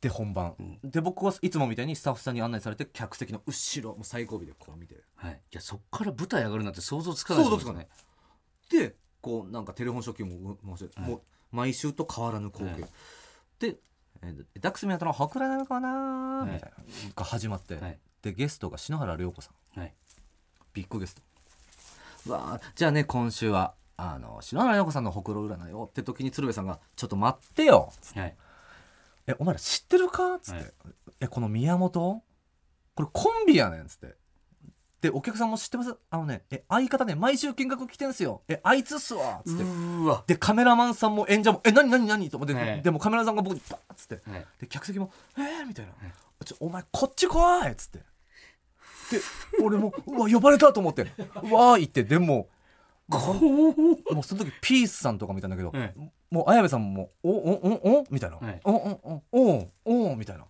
[0.00, 0.78] で本番、うん。
[0.82, 4.96] で僕はいつもみたいにスタッフさんに案内されて客席の後ろもう最後尾でこう見て。
[5.14, 5.32] はい。
[5.32, 7.88] いやそっから舞台上がるなんて想像つかないですかね。
[8.70, 11.08] でこうなんかテレフォン初級ももうはい。
[11.08, 12.90] もう毎週と変わらぬ光景、はい。
[13.60, 13.76] で、
[14.22, 15.88] えーダックスミナトのほくらなのかな、
[16.44, 16.84] はいみたいな
[17.14, 17.98] が始まって、はい。
[18.22, 19.80] でゲストが篠原涼子さん。
[19.80, 19.94] はい。
[20.72, 21.22] ビッグゲスト。
[22.26, 28.36] うわあじゃあね今週はあの篠原涼子さんのほくろ占いをって時に鶴瓶さんが「ちょっと待ってよ」はい
[29.26, 30.72] えお前ら知ってるか?」っつって、はい
[31.20, 32.22] えこの宮本
[32.94, 34.16] これコンビやねん」っつって。
[35.02, 35.96] でお客さんも知ってます？
[36.10, 39.64] あのねえ相方ね毎週見学来てんすよえあいつっすわっつって。
[39.64, 40.22] うわ。
[40.28, 42.82] でカメラマンさんも演者も「え何何何?」と思って、はい。
[42.82, 44.30] でもカメラさんが僕にバーッつって。
[44.30, 44.46] はい。
[44.60, 45.92] で客席も「えー?」みたいな
[46.46, 47.34] 「ちょお前こっち来
[47.66, 47.98] い!」っつって。
[47.98, 48.04] で
[49.60, 51.06] 俺もうわ呼ばれたと思ってう
[51.52, 52.04] わー行って。
[52.04, 52.48] でも
[53.12, 53.38] もうそん
[54.16, 55.94] もうその時ピースさんとか見たんだけど、はい
[56.30, 58.36] もう綾部さんも「おおおおみたいな。
[58.38, 60.44] はい「おおおおおみたいな。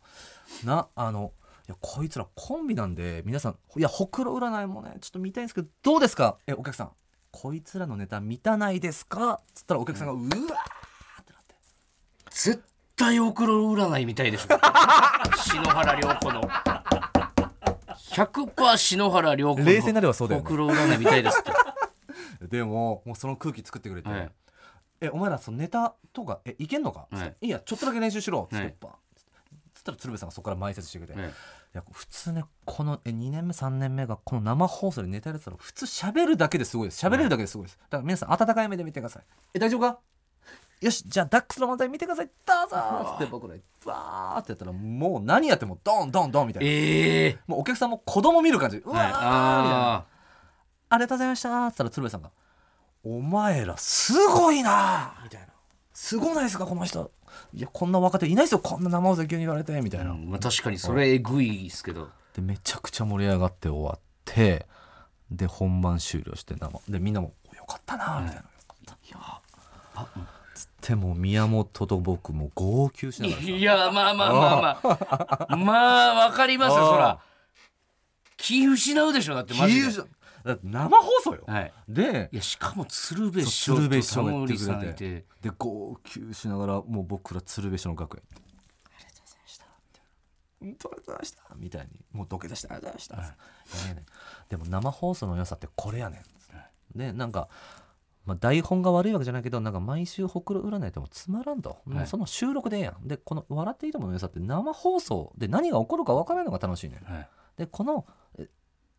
[0.64, 1.32] なあの
[1.68, 6.36] いやこいつらコンビなんで皆さんいやほくろ占いもねちょっと見たいんですけどどうですか？
[6.46, 6.90] えお客さん。
[7.32, 9.34] こいつらのネタ見たないですか？
[9.34, 10.28] っつったらお客さんがうわーっ
[11.24, 11.54] てなって。
[12.30, 12.62] 絶
[12.94, 14.48] 対おくろ占いみたいでしょ。
[15.42, 16.42] 篠原涼子の。
[18.12, 20.46] 100%篠原涼子の冷静になればそうだよね。
[20.46, 21.50] おくろ占いみたいですって
[22.40, 24.30] でももうその空気作ってくれて、はい
[25.00, 27.36] えお前らそのネタとかえいけんのか、はい。
[27.40, 28.74] い、いやちょっとだけ練習しろっつって、はい。
[28.80, 28.92] バー。
[28.92, 28.94] ン
[29.74, 31.32] つったら鶴瓶さんがそこから前説してくれて、いはい
[31.72, 37.04] や普通ねこのえ2年目3年目がこの生放送でネタやってたら普通喋るだけですごいです。
[37.04, 37.78] 喋れるだけですごいです。
[37.78, 39.22] だから皆さん温かい目で見てください。
[39.54, 39.98] え大丈夫か？
[40.80, 42.26] よしじゃあダックスの漫才見てください。
[42.26, 42.32] ど
[42.66, 46.68] うぞーっつって僕らバーってやったらもう何やってもドンドンドンみたいな。
[46.68, 48.76] ええもうお客さんも子供見る感じ。
[48.78, 49.08] うわーはい。
[49.08, 50.04] みたいな
[50.92, 52.30] あありがとうございました」っつったら鶴瓶さんが
[53.02, 55.46] 「お前らすごいな」みたいな
[55.94, 57.10] 「すごないですかこの人。
[57.54, 58.58] いやこんな若手いないですよ。
[58.58, 62.10] こんな生放送で急に言われて」みたいな、あ、うんまあ、確かにそれえぐいですけど。
[62.34, 64.66] でめちゃくちゃ盛り上がって終わって
[65.30, 66.78] で本番終了して生。
[66.88, 68.42] でみんなも「よかったな」みたいな。
[68.42, 68.44] い
[69.10, 69.18] や
[69.94, 70.06] あ
[70.54, 73.48] つってもう宮本と僕も号泣しながらさ。
[73.48, 74.80] いやまあまあまあま
[75.48, 76.14] あまあ。
[76.28, 77.18] わかりますよそら。
[78.36, 79.90] 気失うでしょだってマジで
[80.44, 81.72] だって生放送よ、はい。
[81.88, 85.26] でいやしかも鶴瓶師匠そう鶴瓶と師匠が言ってタモリさんくれていて。
[85.42, 88.22] で号泣しながらもう僕ら鶴瓶師匠の楽屋。
[88.22, 88.42] に
[88.92, 90.26] ありがとうございました」みたいな
[90.60, 93.34] 「本当ありがとうございました」みたいにもう土下座して「ありがとうございまし
[93.78, 93.88] た」い。
[93.88, 94.06] やね
[94.48, 96.22] でも生放送の良さってこれやねん。
[96.96, 97.48] でなんか、
[98.26, 103.08] まあ、台本が悪いわけじゃないけどなんか毎週ほくろ占いってもつまらんと、もうその収録でええやん。
[103.08, 107.04] でこの「笑っていいとも」の良さって生放送で何が起こるか分からないのが楽しいねん。
[107.04, 107.28] はい。
[107.56, 108.06] でこの
[108.38, 108.48] え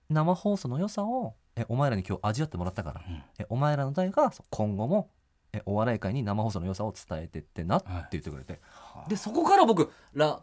[0.09, 3.23] 生放送の良さをえお前らに今日味わってもらったから、うん。
[3.39, 5.09] えお前らの代が今後も
[5.53, 8.07] えお笑い界に生放送の良さを伝えてってなってはい。
[8.11, 8.59] 言ってくれて、
[9.07, 10.41] でそこから僕ら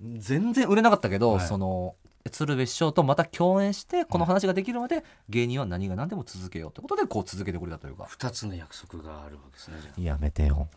[0.00, 1.46] 全然売れなかったけど、はい。
[1.46, 1.96] その
[2.30, 8.04] 鶴瓶師匠とまた共演してこの話ができるまで芸人は何が何でも続けようってことでこう続けてくれたというか。
[8.08, 10.68] 二つの約束があるわけですねじゃやめてよ。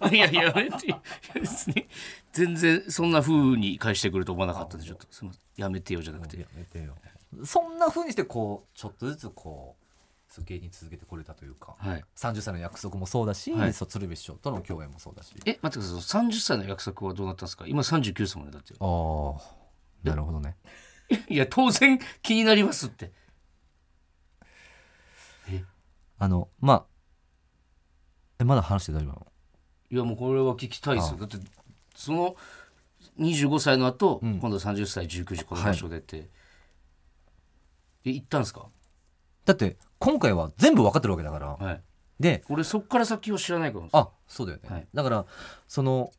[0.00, 1.86] あ いやいや別に
[2.32, 5.42] 全然そんな風に返してくると思わなかったんでちょっとすみません。
[5.56, 6.38] やめてよじゃなくて。
[6.38, 6.94] やめてよ
[7.44, 9.76] そんな風にしてこうちょっとずつこ
[10.38, 12.04] う芸人続けてこれたというかはい。
[12.16, 13.72] 30歳の約束もそうだし、はい。
[13.72, 15.34] そう鶴瓶師匠との共演もそうだし。
[15.46, 16.22] え待ってください。
[16.26, 17.66] 30歳の約束はどうなったんですか？
[17.66, 18.74] 今39歳までだって。
[18.80, 20.56] ああなるほどね。
[21.28, 23.12] いや当然気になりますって。
[26.18, 26.84] あのまあ
[28.38, 29.26] えまだ話して大丈夫なの？
[29.90, 31.16] いやもうこれは聞きたいですよ。
[31.18, 31.36] あだって
[31.94, 32.36] その
[33.20, 34.38] 25歳の後、うん。
[34.40, 36.28] 今度30歳19時この場所でって、
[38.04, 38.66] え行ったんですか？
[39.44, 41.82] だって今回は全部分かってるわけだから、はい。
[42.20, 44.88] で俺そっから先を知らないからあそうだよね、はい。
[44.94, 45.26] だから
[45.66, 46.12] その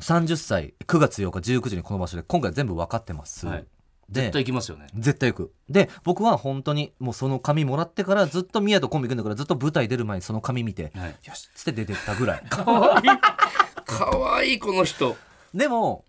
[0.00, 3.66] 30歳9月8日19時にこの場所で今回全部分かってます、はい。
[4.08, 4.88] で絶対行きますよね。
[4.94, 5.54] 絶対行く。
[5.68, 11.16] で僕は本当にもうその紙もらってからずっと宮とコンビ組んだからずっと舞台出る前にその紙見て、はい。
[11.24, 12.42] よしっつって出てったぐらい。
[12.50, 13.84] かわいい。
[13.86, 15.16] かわいいこの人。
[15.54, 16.04] でも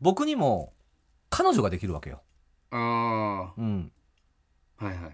[0.00, 0.72] 僕にも
[1.28, 2.22] 彼女ができるわけよ、
[2.70, 3.93] あうん、あ
[4.76, 5.12] はいはいはい。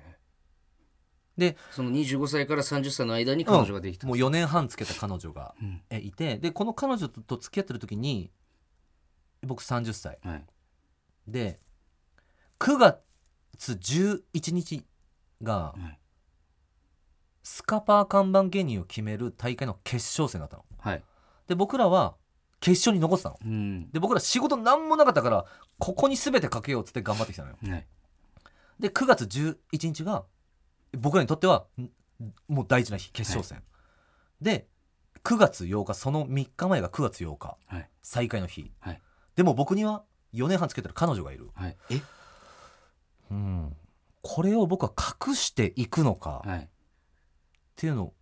[1.36, 5.54] でその25歳から30歳の間に彼女ができた、もう4年半つけた彼女が
[5.90, 8.30] いてでこの彼女とと付き合ってる時に
[9.42, 10.18] 僕30歳。
[10.22, 10.44] はい。
[11.26, 11.58] で
[12.58, 13.00] 9月
[13.72, 14.84] 11日
[15.42, 15.98] がはい。
[17.42, 20.64] スカパー看板芸人を決める大会の決勝戦だったの。
[20.78, 21.02] はい。
[21.48, 22.16] で僕らは
[22.60, 23.38] 決勝に残ってたの。
[23.42, 23.90] うん。
[23.90, 25.46] で僕ら仕事何もなかったから
[25.78, 27.56] ここに全てかけようっつって頑張ってきたのよ。
[27.66, 27.86] はい
[28.80, 30.24] で9月11日が
[30.98, 31.90] 僕らにとってはん
[32.48, 33.62] もう大事な日決勝戦、
[34.40, 34.66] で
[35.22, 37.88] 9月8日その3日前が9月8日はい。
[38.02, 39.02] 再会の日、はい。
[39.36, 40.02] でも僕には
[40.34, 41.76] 4年半つけてる彼女がいる、はい。
[41.90, 42.00] え？
[43.30, 43.76] うん、
[44.22, 46.68] これを僕は隠していくのかっはい。
[47.76, 48.14] ていうのを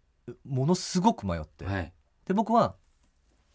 [0.45, 1.93] ものすごく迷って、はい。
[2.27, 2.75] で僕は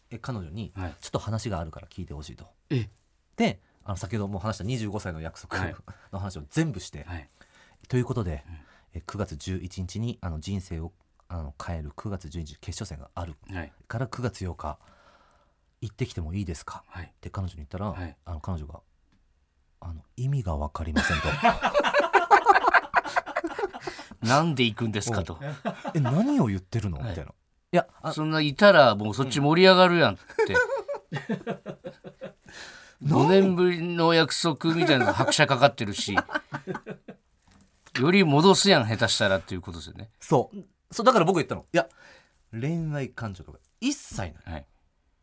[0.09, 0.95] え彼女にはい。
[1.01, 2.45] ちょっと話があるから聞いてほしいと。
[2.69, 2.89] え？
[3.35, 5.75] であの先ほども話した25歳の約束はい。
[6.11, 7.27] の話を全部して、はい。
[7.89, 8.43] ということで、
[8.93, 10.91] え9月11日にあの人生を
[11.27, 13.73] あの変える9月11日決勝戦があるはい。
[13.87, 14.77] から9月8日
[15.81, 16.83] 行ってきてもいいですか？
[16.87, 17.05] はい。
[17.05, 18.15] って彼女に言ったら、はい。
[18.25, 18.79] あの彼女が
[19.81, 21.23] あの意味が分かりませんと。
[24.25, 25.37] なんで行くんですかと。
[25.93, 26.97] え何を言ってるの？
[26.99, 27.15] みはい。
[27.15, 27.33] たいな、い、
[27.75, 30.55] やあそんないたらもうそっち盛り上がるやんって、
[33.03, 36.15] 5年ぶりのお約束みたいなの拍車かかってるし
[37.99, 40.09] より戻すやん下手したらっていうことですよね。
[40.19, 40.57] そう。
[40.91, 41.65] そうだから僕言ったの。
[41.73, 41.87] いや
[42.51, 44.35] 恋愛感情とか一切ない。
[44.45, 44.65] はい。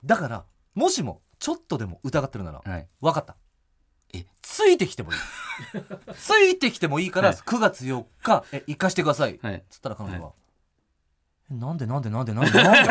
[0.05, 2.89] だからもしもちょっとでも疑ってるなら、はい。
[3.01, 3.37] 分かった。
[4.13, 4.25] え？
[4.43, 5.19] ついてきてもいい。
[6.15, 7.37] ついてきてもいいから、はい。
[7.39, 9.65] 9月4日え行かしてください、はい。
[9.71, 10.33] つったら彼女は、
[11.51, 12.85] えなんでなんでなんでなんでなん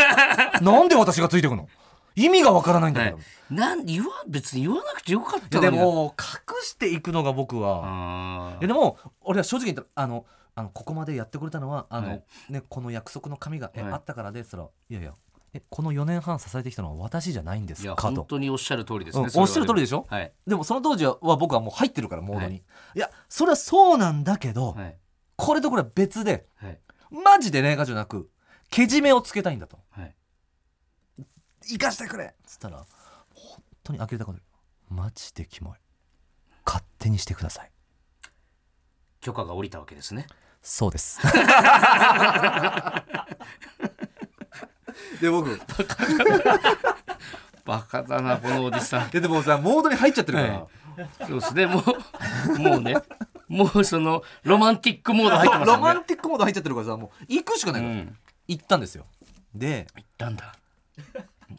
[0.59, 0.59] で？
[0.65, 1.69] なんで私がついてくの？
[2.23, 3.23] 意味がわからないんだけど、はい。
[3.53, 12.23] い、なん言わ別に言わなくてよかったやでも隠していくのが僕は、あいやでも俺は正直言ったらあのあのここまでやってくれたのはあの、はい。
[12.49, 13.91] ね、この約束の紙が、えはい。
[13.93, 15.13] あったからでそしたらいやいや。
[15.53, 18.01] えこの4年半支えてきたのは私じゃないんですかと。
[18.01, 20.05] 本当におっしゃる通りですね、うんおっしゃる通りでしょ？
[20.09, 20.31] はい。
[20.45, 22.63] でもその当時はは僕はもう入ってるからモードに、はい。
[22.95, 24.95] い、やそれはそうなんだけど、はい。
[25.37, 26.79] これとこれは別ではい。
[27.11, 28.29] マジで恋愛じゃなく
[28.69, 29.79] けじめをつけたいんだと
[31.69, 32.25] はい行かしてくれ！
[32.25, 32.77] っつったら
[33.33, 34.39] 本当に呆れたこと
[34.89, 35.77] マジでキモい。
[36.65, 37.71] 勝手にしてください。
[39.21, 40.25] 許可が下りたわけですね。
[40.61, 41.19] そうです。
[45.21, 45.51] で僕。
[45.53, 45.59] い
[47.65, 49.09] バカだなこのおじさん。
[49.13, 50.67] やでもさモードに入っちゃってるから、はい
[51.27, 51.65] そうですね。
[51.65, 52.95] もうもうね。
[53.47, 55.77] もうそのロマンティックモード入ってますよね。
[55.77, 58.17] ロマンティックモード入っちゃってるからさもう行くしかないから、うん。
[58.47, 59.05] 行ったんですよ。
[59.53, 60.55] でなんだ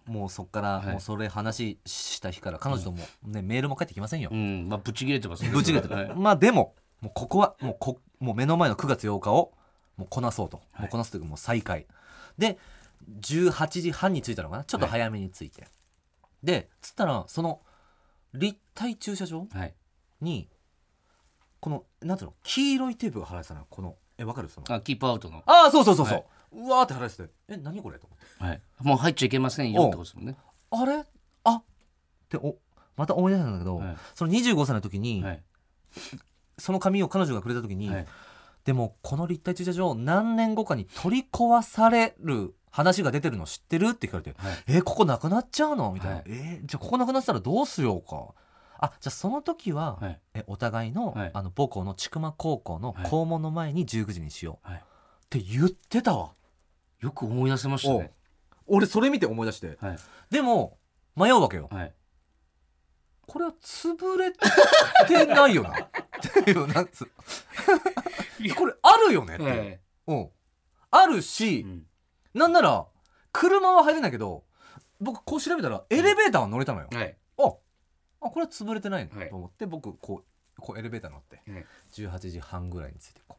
[0.06, 0.86] もうそっから、はい。
[0.92, 4.30] もうそれ話した日から彼女とも、ねメールも返ってきませんよ。
[4.32, 4.68] う、ん。
[4.68, 9.52] まあぶち切れてますねぶち切れてまあでももうここはもうこもう目の前の9月8日を
[9.96, 10.80] もうこなそうと、はい。
[10.82, 11.86] もうこなすというかもう再開。
[12.38, 12.58] で
[13.20, 14.64] 18時半に着いたのかな？
[14.64, 15.66] ちょっと早めに着いて、
[16.42, 17.60] でつったらその
[18.34, 19.74] 立体駐車場はい。
[20.20, 20.48] に
[21.60, 22.34] このなんつうの？
[22.44, 23.66] 黄色いテープが貼られてたのよ。
[23.68, 24.48] このえわかる？
[24.48, 24.66] その。
[24.70, 25.42] あキープアウトの。
[25.46, 28.44] ああそうそうそうそう、はいうわーって貼られててえ何これと思って。
[28.44, 28.62] はい。
[28.82, 30.36] もう入っちゃいけませんよってことですもんね。
[30.70, 31.04] あれ？
[31.44, 31.54] あ？
[31.56, 31.62] っ
[32.28, 32.56] てお
[32.96, 33.96] また思い出したんだけど、はい。
[34.14, 35.42] その25歳の時に、はい。
[36.58, 38.06] その紙を彼女がくれた時に、はい。
[38.64, 46.24] でもこの立体駐車場何年後かに取り壊される話が出てるの知ってるって聞かれてはい「えここなくなっちゃうの?」みたいな「はい。
[46.28, 48.34] えじゃあここなくなったらどうしようか」
[48.82, 50.20] あじゃあその時は、はい。
[50.34, 51.30] えお互いの,、はい。
[51.32, 53.10] あの母校の千曲高校のはい。
[53.10, 54.78] 校門の前に19時にしよう、はい。
[54.78, 54.82] っ
[55.30, 56.32] て言ってたわ
[57.00, 58.12] よく思い出せましたね。
[58.66, 59.78] 俺それ見て思い出して。
[59.80, 59.98] はい。
[60.30, 60.78] でも
[61.16, 61.68] 迷うわけよ。
[61.70, 61.94] はい。
[63.26, 65.70] これは潰れてないよな。
[65.70, 67.10] っていうなんつう
[68.56, 70.14] これあるよねって、はいう。
[70.14, 70.28] ん
[70.90, 71.86] あるし、うん。
[72.34, 72.86] なんなら
[73.32, 74.44] 車は入れないけど
[75.00, 77.16] 僕こう調べたらエレベーターは乗れたのよ、はい。
[77.38, 77.46] あ
[78.22, 79.30] あこれは潰れてないはい。
[79.30, 81.66] と思って、僕こうこうエレベーター乗ってはい。
[81.92, 83.36] 18時半ぐらいについてこ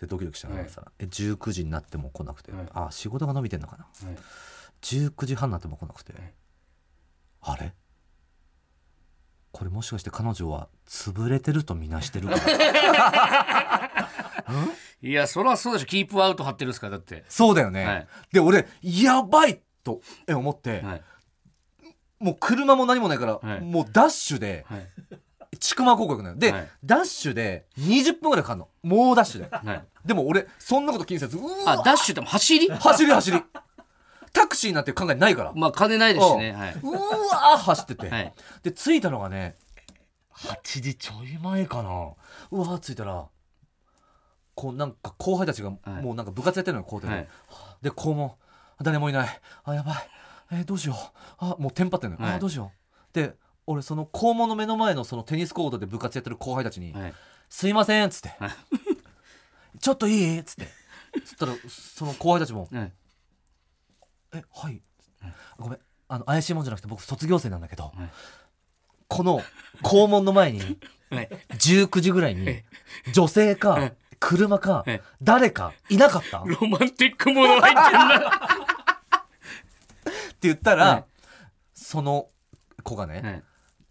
[0.00, 2.66] でドキドキしながらさ、え19時になっても来なくて、はい。
[2.72, 3.86] あ仕事が伸びてんのかな？
[4.08, 4.18] はい。
[4.82, 6.32] 19時半になっても来なくて、はい。
[7.42, 7.72] あれ？
[9.52, 12.36] これもしかして彼女は潰れてるとみなしてるか？
[15.02, 15.86] いやそりゃそうでしょ。
[15.86, 17.24] キープアウト貼ってるんですからだって。
[17.28, 18.08] そうだよね、はい。
[18.32, 21.02] で俺やばいとえ思って、はい。
[22.18, 23.60] もう車も何もないから、はい。
[23.60, 24.66] もうダッシュで
[25.56, 26.30] はい千曲高校行くの。
[26.30, 26.68] よで、はい。
[26.84, 28.68] ダッシュで20分ぐらいかかんの。
[28.82, 29.48] もうダッシュで。
[29.50, 29.84] はい。
[30.04, 32.68] でも俺そんなこと気にせずうわあダッシュでも走り？
[32.68, 33.42] 走り走り。
[34.32, 36.52] タクシーなんて考えないから、まあ金ないですしね。
[36.52, 36.76] はい。
[36.82, 38.34] うわー走ってて、はい。
[38.62, 39.56] で着いたのがね
[40.34, 41.90] 8時ちょい前かな。
[42.50, 43.26] うわー着いたら
[44.54, 46.02] こうなんか後輩たちがはい。
[46.02, 47.28] もうなんか部活やってるのよ校庭で、はい。
[47.82, 48.32] で校門
[48.82, 49.40] 誰もいない。
[49.64, 49.96] あやばい。
[50.52, 50.96] えーどうしよう。
[51.38, 52.34] あもうテンパってんのよ、はい。
[52.34, 53.14] あどうしよう。
[53.14, 53.34] で
[53.66, 57.14] 俺その校門の目の前のそのテニスコートで部活やってる後輩たちにはい
[57.50, 58.28] 「すいません」っつって。
[58.38, 58.50] はい
[59.80, 60.68] 「ちょっといい?」っつって。
[61.24, 62.92] つったらその後輩たちもはい
[64.34, 64.82] 「えはい」
[65.58, 65.78] ごめん。
[66.08, 68.10] あの怪しいもんじゃなくて僕卒業生なんだけど、はい。
[69.08, 69.42] この
[69.82, 70.78] 校門の前に
[71.10, 71.28] はい。
[71.50, 72.62] 19時ぐらいに
[73.12, 73.96] 女性かはい。
[74.20, 75.02] 車かはい。
[75.22, 76.42] 誰かいなかった？
[76.42, 78.32] ってロマンティックモード入ってんな
[80.42, 81.04] 言ったら、はい。
[81.74, 82.28] その
[82.84, 83.42] 子がね、はい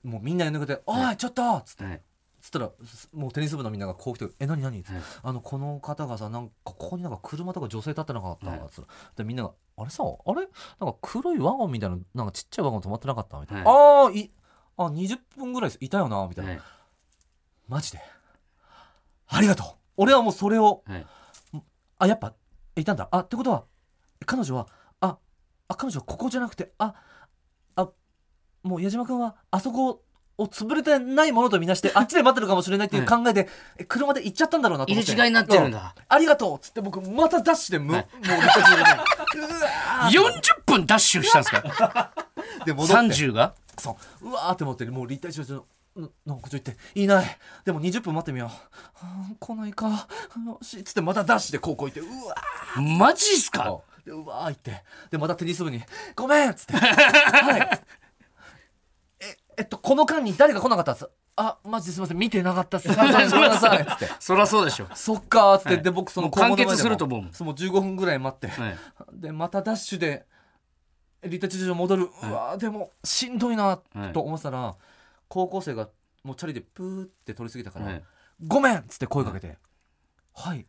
[0.06, 1.84] もうみんなに抜けて「おいちょっと!」っつって。
[1.84, 2.02] はい。
[2.42, 2.70] つったら
[3.12, 4.62] もうテニス部のみんながこう来て「え何？
[4.62, 5.02] 何?」はい。
[5.24, 8.60] あのこの方がさなんかここになんか車とか女性立ってなかった」はい。
[8.70, 8.88] つったら。
[9.16, 10.42] でみんなが「あれさあれ？
[10.80, 14.32] なんか黒いワゴンみたいななんかちっちゃいワゴン止まってなかった?」みたいな「はああい
[14.78, 16.62] あ20分ぐらいいたよなみたいな、はい。
[17.68, 18.00] マジで。
[19.28, 19.68] ありがとう。
[19.98, 21.08] 俺はもうそれをはい。
[21.98, 22.34] あやっぱ
[22.76, 23.08] いたんだ。
[23.12, 23.64] あってことは
[24.26, 24.68] 彼女は
[25.02, 25.18] あ
[25.70, 26.96] あ彼女はここじゃなくてああ
[28.66, 30.02] もう矢島君はあそこ
[30.38, 33.48] を潰れてないものとみなしてあっちで待ってるかもしれないっていう考えで、
[33.78, 35.12] え車で行っちゃったんだろうなと思って。
[35.14, 38.04] 入れ違いになってるんうだありがとうっつって僕またダッシュでむ、はい。
[38.04, 38.82] もう立体駐車場に。
[38.82, 42.12] うわー40分ダッシュしたんですか？
[42.66, 42.94] で戻って。
[42.96, 43.54] 30が？
[43.78, 44.30] そう。
[44.30, 47.38] うわーって思ってもう立体駐車場ののこっち行っていない。
[47.64, 48.50] でも20分待ってみよう。
[48.50, 48.56] は
[49.04, 50.08] あ来ないか。
[50.46, 52.02] よしっつってまたダッシュで高校行って。
[52.02, 53.80] うわーマジっすか？
[54.06, 54.84] でうわー行って。
[55.12, 55.82] でまたテニス部に
[56.16, 57.82] 「ごめん」っつって「はい」
[59.58, 61.10] ええっとこの間に誰が来なかったっす。
[61.38, 62.18] あマジですいません。
[62.18, 62.88] 見てなかったっす。
[62.96, 63.82] ごめんなさい。
[63.82, 64.88] っつってそりゃそうでしょ。
[64.96, 65.84] そっかーっつって、はい。
[65.84, 67.34] で僕そのもう完結すると思うもん。
[67.34, 68.78] そうもう15分ぐらい待って、はい。
[69.14, 70.26] でまたダッシュで
[71.24, 73.80] 立体駐車場戻る、うわーでもしんどいな
[74.14, 74.76] と思ってたら、
[75.28, 75.90] 高校生が
[76.24, 78.04] もうチャリでプーって通り過ぎたから「はい。
[78.46, 79.58] ごめん!」っつって声かけて
[80.34, 80.66] 「はい」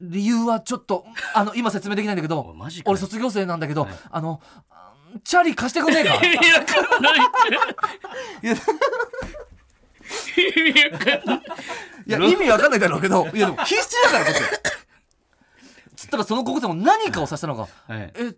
[0.00, 3.94] 理由はちょっとあの今説明できないんだけおどマジか俺卒業生なんだけど、はい。
[4.10, 4.75] あのあ
[5.24, 6.14] チャリ貸してくんねえか。
[6.16, 7.16] 意味わかんない
[8.42, 8.54] いや
[10.36, 11.42] 意味わかんない。
[12.06, 14.40] いや意味わかんないだろうけどいやでも必死だからこっち
[15.96, 18.12] つったらその高校生も何かをさせたのがはい。
[18.16, 18.34] え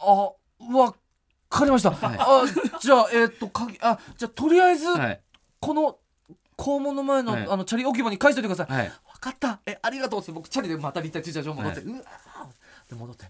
[0.00, 0.30] あ
[0.72, 0.94] わ
[1.48, 2.44] かりました、あ
[2.80, 5.20] じゃあえっ、と鍵あじゃあとりあえず、はい。
[5.60, 5.98] この
[6.56, 7.46] 校門の前の,、はい。
[7.48, 8.88] あのチャリ置き場に返しといてください、はい。
[8.88, 9.60] 分かった。
[9.66, 12.90] えありがとうって僕チャリでまた立体駐車場戻って、はうわー。
[12.90, 13.26] で戻って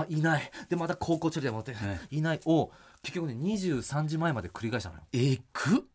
[0.00, 0.50] あいない。
[0.68, 2.40] でまた高校チャリで戻って、、はいない。
[2.44, 2.70] を
[3.02, 5.02] 結局ね23時前まで繰り返したのよ。
[5.12, 5.88] えく？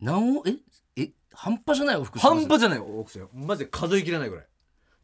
[0.00, 0.42] 何を？
[0.46, 0.56] え？
[1.02, 3.22] え半端じゃない往復半端じゃない奥さん。
[3.22, 4.46] よマジで数えきれないぐらい。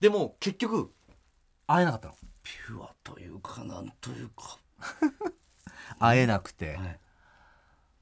[0.01, 0.93] でも結局
[1.67, 2.15] 会えなかったの。
[2.43, 4.59] ピュアというかなんというか。
[5.99, 7.01] 会えなくて、はい。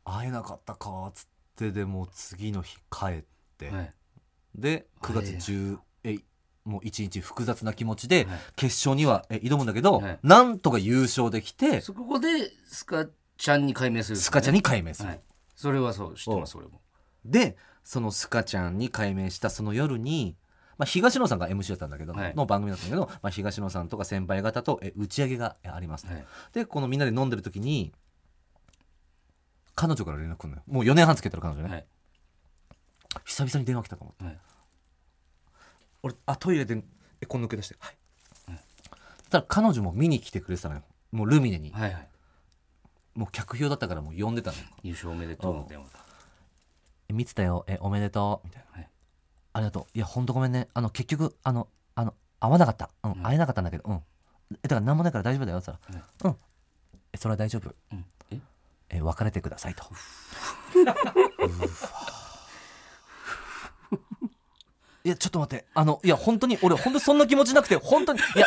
[0.04, 1.26] 会えなかったかっつっ
[1.56, 3.24] てでも次の日帰っ
[3.58, 3.94] て、はい。
[4.54, 5.78] で9月10え
[6.64, 8.38] もう一日複雑な気持ちではい。
[8.56, 10.18] 決勝にはえ挑むんだけど、はい。
[10.22, 12.28] なんとか優勝できてそこで
[12.66, 13.06] スカ
[13.36, 15.20] ちゃんに改名するスカちゃんに改名する、はい。
[15.56, 16.80] それはそう知ってますそれも。
[17.24, 20.36] でそのスカちゃんに改名したその夜に、
[20.76, 22.34] まあ、東野さんが MC だったんだけど、はい。
[22.34, 26.24] の番組だったんだけど、まあ、東野さんとか先輩方とえ打ち上げがえあります、はい。
[26.52, 27.92] でこのみんなで飲んでる時に
[29.74, 30.62] 彼女から連絡来るのよ。
[30.66, 31.86] もう4年半つけてる彼女ね、はい。
[33.24, 34.38] 久々に電話来たと思って、はい
[36.02, 36.82] 俺あトイレで
[37.20, 37.76] えこん抜け出して。
[37.78, 37.96] はい、
[38.52, 38.60] はい
[39.18, 40.82] そしたら彼女も見に来てくれてたのよ。
[41.12, 42.08] もうルミネに、はいはい。
[43.14, 44.64] もう客票だったからもう呼んでたのよ。
[44.82, 46.00] 優勝おめでとうの電話だ。
[47.08, 47.64] え見てたよ。
[47.68, 48.46] えおめでとう。
[48.46, 48.88] みたいな、はい。
[49.52, 49.86] ありがとう。
[49.94, 50.68] いやほんとごめんね。
[50.74, 52.90] あの結局あのあの会わなかった。
[53.04, 53.22] うん、うん。
[53.22, 53.84] 会えなかったんだけど。
[53.86, 54.02] うん。
[54.62, 55.58] えだから何もないから大丈夫だよ。
[55.58, 56.36] って言ったら、うん。
[57.12, 57.74] えそれは大丈夫。
[57.92, 58.04] うん。
[58.30, 58.40] え？
[58.90, 59.84] え別れてくださいと
[65.04, 65.66] いやちょっと待って。
[65.74, 68.46] あのいや本当に俺本当にそんな気持ちなくて本当にいや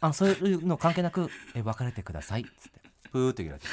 [0.00, 2.42] あのそういうの関係なくえ別れてください。
[2.42, 2.80] っつって。
[3.10, 3.68] プーって言われて。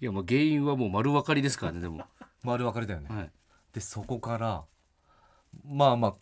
[0.00, 2.04] いやもう原因はもう丸分かりですからねでも。
[2.42, 3.30] 丸別れだよね、はい。
[3.72, 4.64] でそこから
[5.64, 6.14] まあまあ、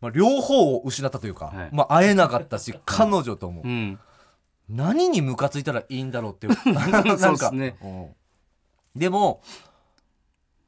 [0.00, 1.68] まあ、両方を失ったというか、はい。
[1.70, 3.98] まあ会えなかったし 彼女とも、うん。
[4.70, 7.76] 何にムカついたらいいんだろうっていうなんか そうっすね。
[7.82, 8.14] うん。
[8.96, 9.42] でも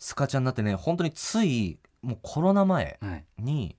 [0.02, 3.24] スカちゃんになってね本当についもうコロナ前はい。
[3.38, 3.76] に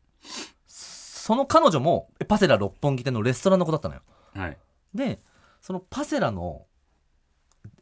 [0.65, 4.01] その彼女もえパセラ六本木店のレストランの子だったのよ。
[4.33, 4.57] はい。
[4.95, 5.19] で
[5.61, 6.65] そのパセラの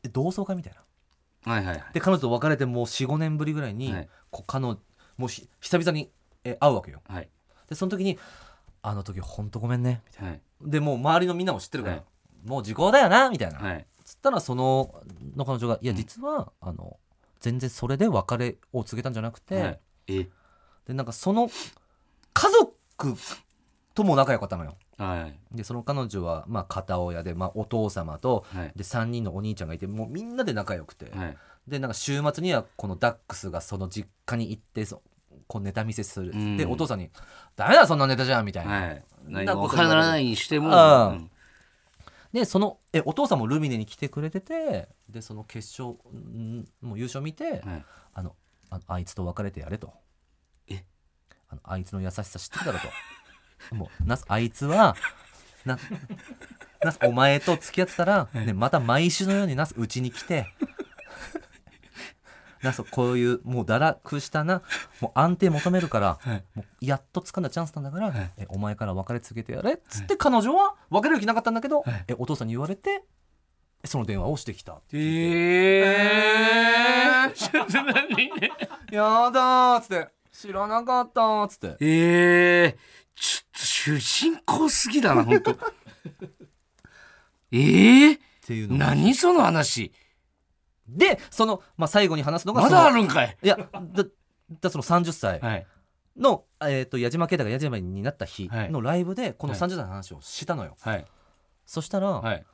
[0.03, 1.53] え同窓会みたいな。
[1.53, 1.85] はいはいはい。
[1.93, 4.09] で彼女と別れてもう45年ぶりぐらいに、はい。
[4.31, 4.79] こう彼女
[5.17, 6.11] もうひ久々に
[6.43, 7.03] え会うわけよ。
[7.07, 7.29] はい。
[7.69, 8.17] でその時に
[8.81, 10.41] 「あの時ほんとごめんね」みたいはい。
[10.61, 12.05] なでもう周りのみんなも知ってるから「はい。
[12.43, 13.85] もう時効だよな」みたいな、はい。
[14.03, 14.95] つったらその
[15.35, 16.97] の彼女が「いや実は、あの
[17.41, 19.79] 全然それで別れを告げたんじゃなくて、はい。
[20.07, 20.29] え。
[20.87, 21.49] でなんかその
[22.33, 23.15] 家族
[23.93, 24.75] とも仲良かったのよ。
[24.97, 25.55] はい。
[25.57, 28.71] でその彼女は、まあ、片親で、まあ、お父様とはい。
[28.75, 31.37] で3人のお兄ちゃんがいてもうみんなで仲良くて、はい。
[31.67, 35.01] でなんか週末にはこのダックスがその実家に行ってそ
[35.47, 36.57] こうネタ見せする、うん。
[36.57, 37.09] でお父さんに
[37.55, 39.03] 「ダメだそんなネタじゃん」みたいな、はい。
[39.27, 41.09] 何なもこと言われる分からないにしてもうん。
[41.09, 41.31] うん
[42.33, 47.85] でそのえお父さんもルミネに来てくれててでその決勝んもう優勝見て、はい。
[48.13, 48.35] あの
[48.69, 49.93] ああいつと別れてやれと。
[50.67, 50.83] え？
[51.49, 52.87] あのあいつの優しさ知ってるだろと。
[53.75, 54.95] もうなすあいつは
[55.65, 55.77] な
[56.83, 60.47] なすお前と付き合ってたら、ね、また毎週のようになすうちに来て
[62.63, 64.61] なそうこういうもう堕落したな
[64.99, 66.43] もう安定求めるから、はい。
[66.55, 68.31] もうやっと掴んだチャンスなんだから、はい。
[68.37, 69.73] えお前から別れ続けてやれ。
[69.73, 72.05] っつって彼女は別れる気なかったんだけど、はい。
[72.07, 73.03] えお父さんに言われて
[73.83, 74.73] その電話をしてきた。
[74.73, 78.29] ってえー、ちょっと何
[78.91, 80.09] やだーっつって。
[80.31, 81.77] 知らなかったーっつって。
[81.79, 82.75] えー、
[83.15, 85.57] ちょっと主人公すぎだな本当
[87.51, 89.91] えー、っていうのが何その話
[90.97, 93.37] でその、まあ、最後に話すのがまだあるんかい。
[93.41, 94.05] いやだ
[94.59, 95.67] だその30歳はい。
[96.17, 98.69] の、えー、と矢島啓太が矢島になった日はい。
[98.69, 99.61] のライブでこのはい。
[99.61, 101.05] 30歳の話をしたのよ、はい。
[101.65, 102.45] そしたら、はい。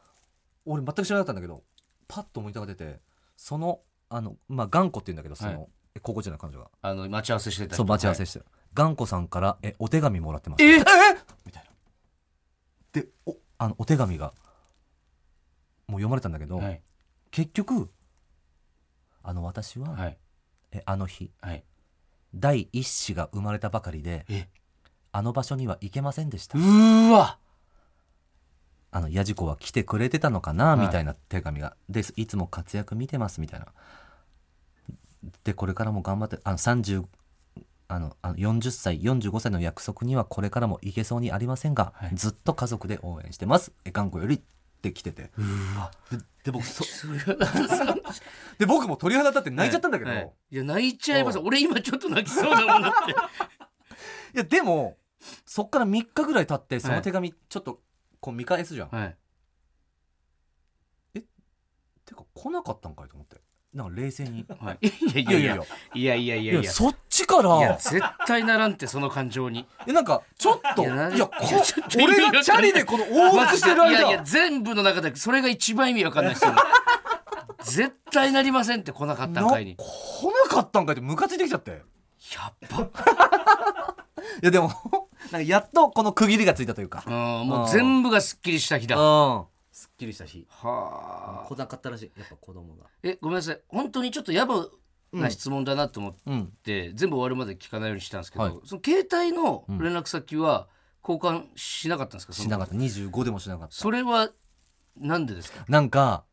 [0.65, 1.63] 俺全く知らなかったんだけど
[2.07, 2.99] パッと思い出が出て
[3.35, 3.79] その
[4.09, 5.67] あのまあ頑固って言うんだけどその、はい。
[5.95, 7.75] え高校時代の彼女があの待ち合わせしてた人。
[7.77, 8.41] そう待ち合わせして、
[8.73, 10.63] 頑固さんからえお手紙もらってます。
[10.63, 10.91] えみた
[11.59, 13.01] いな。
[13.01, 14.33] でおあのお手紙が
[15.88, 16.81] もう読まれたんだけど、はい。
[17.31, 17.89] 結局
[19.28, 20.17] あの私は、はい。
[20.71, 21.63] えあの日はい。
[22.34, 24.47] 第一子が生まれたばかりでえ。
[25.11, 26.57] あの場所には行けませんでした。
[26.57, 27.38] うーわ。
[28.89, 30.88] あのヤジコは来てくれてたのかな、はい。
[30.88, 31.75] みたいな手紙が。
[31.89, 33.67] でいつも活躍見てますみたいな。
[35.43, 37.03] でこれからも頑張ってあの30
[37.89, 42.11] あのあの40歳45歳の約束にはこれからもいけそうにありませんが、はい。
[42.13, 43.73] ずっと家族で応援してます。
[43.84, 44.41] え頑固より。
[44.78, 45.32] って来てて。
[45.38, 45.91] うーわ
[46.47, 46.83] で で僕そ
[48.57, 51.39] で僕も鳥肌立って泣いちゃったんだけど、はいい、いや泣いちゃいます。
[51.39, 51.41] う。
[51.43, 53.15] 俺今ちょっと泣きそうだもんだって。
[54.37, 54.97] やでも
[55.45, 57.81] そっから3日ぐらい経ってその手紙ちょっと
[58.21, 59.17] こう見返すじゃん、はい。
[62.05, 63.41] てか来なかったんかいと思って
[63.74, 65.63] なんか冷静に、はい、いやいやいや。
[65.93, 66.72] いやいやいや。
[66.72, 67.57] そっちから。
[67.57, 69.68] いや絶対ならんってその感情に。
[69.86, 71.34] えなんかちょっといやいやこ
[72.01, 76.55] 俺がチャリでこの大落してる間いやいや全部の中でそれが一番意味わかんないですよ
[77.63, 79.76] 絶対なりませんって来なかったんかいに。
[79.76, 79.82] 来
[80.49, 81.72] なかったんかいってムカついてきちゃって。
[81.72, 81.78] や
[82.49, 82.82] っぱ。
[84.41, 84.72] いやでも
[85.32, 87.03] なんかやっとこの区切りがついたというか。
[87.05, 87.13] うん
[87.47, 88.95] もう全部がすっきりした日だ。
[88.97, 89.45] うん。
[89.78, 90.47] すっきりした日。
[90.49, 91.47] はあ。
[91.47, 92.11] 来なかったらしい。
[92.17, 92.86] やっぱ子供が。
[93.03, 93.61] えごめんなさい。
[93.67, 94.69] 本当にちょっと野暮
[95.13, 96.47] な質問だなと思っうん。
[96.63, 98.53] て、全部終わるまで聞かないようにしたんですけど、はい。
[98.65, 100.67] その携帯の連絡先は
[101.07, 103.75] 交換しなかったんですか、しなかった25でもしなかった。
[103.75, 104.32] それは
[104.95, 105.63] なんでですか？
[105.69, 106.25] なんか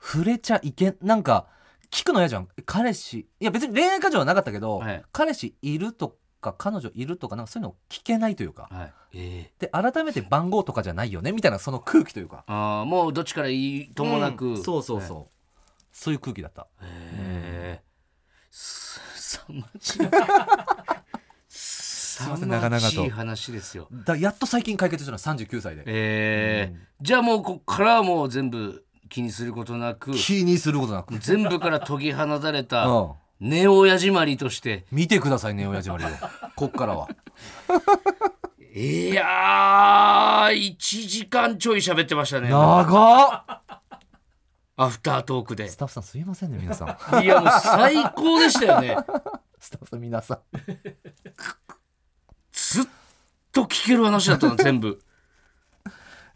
[0.00, 1.48] 触れちゃいけんなんか
[1.90, 2.48] 聞くの嫌じゃん。
[2.64, 5.02] 彼氏いや別に恋愛感情はなかったけど、はい。
[5.10, 8.68] 彼氏いるとか彼女いるとかなんかそういうの聞けないというか。
[8.70, 8.92] はい。
[9.14, 9.66] ええ。
[9.66, 12.44] で改めて番号とかじゃないよねみたいなその空気というか。
[12.46, 15.34] ああもうどっちからいいともなく、うんそうそうそう、
[15.92, 16.62] そういう空気だった。
[16.62, 17.82] へえ。
[18.50, 20.02] すさまじ。
[20.02, 20.06] い
[21.48, 23.04] すいません長々と。
[23.04, 23.88] い話ですよ。
[23.92, 25.84] だやっと最近解決したの39歳で。
[25.86, 26.76] ええ。
[27.00, 30.12] じゃあもうこっからはもう全部気にすることなく。
[30.14, 34.84] 気にすることなく、全部から研ぎ放たれたうん、ネオヤジマリとして。
[34.90, 36.08] 見てくださいね親父まりを。
[36.56, 37.08] こっからは。
[38.74, 42.48] いやー1時間ちょい喋ってましたね。
[42.48, 43.44] 長っ。
[44.76, 45.68] アフタートークで。
[45.68, 47.22] スタッフさんすいませんね皆さん。
[47.22, 48.96] いやもう最高でしたよね。
[49.58, 50.40] スタッフさん皆さん。
[52.52, 52.84] ずっ
[53.52, 55.00] と聞ける話だったの全部。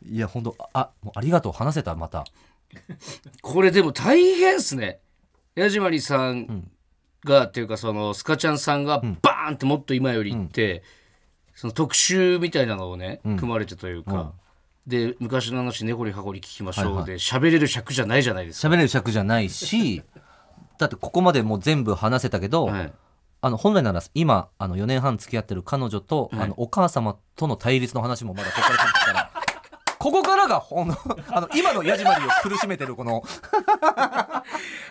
[0.05, 1.53] いや本当あもうありがとう。
[1.53, 2.25] 話せたまた。
[3.43, 5.01] これでも大変っすね。
[5.55, 6.71] ヤジマリさん
[7.25, 10.83] が、っていうかそのスカちゃんさんがバーンってもっと今より行って、
[11.55, 14.33] その特集みたいなのをね、組まれてというか、
[14.87, 17.07] で昔の話根掘り葉掘り聞きましょう、はいはい。
[17.07, 20.03] で喋れる尺じゃないじゃないですか、喋れる尺じゃないし
[20.79, 22.93] だってここまでもう全部話せたけど、はい、
[23.41, 26.43] あの本来なら今あの4年半付き合ってる彼女と、はい。
[26.43, 29.42] あのお母様との対立の話もまだここから聞くから
[30.03, 30.97] ここからがほんの
[31.31, 33.23] あの今のヤジマリを苦しめてるこの。
[33.95, 34.43] あ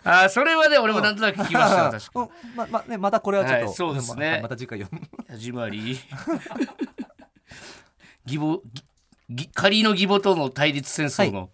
[0.06, 2.30] ーそれはね俺もなんとなく聞きましたよ確かうん。
[2.56, 4.38] ままね、またこれはちょっと、はいそうですね。
[4.38, 5.06] ままた次回読む。
[5.28, 6.00] 始まり
[8.26, 8.62] 義母
[9.54, 11.50] 仮の義母との対立戦争の、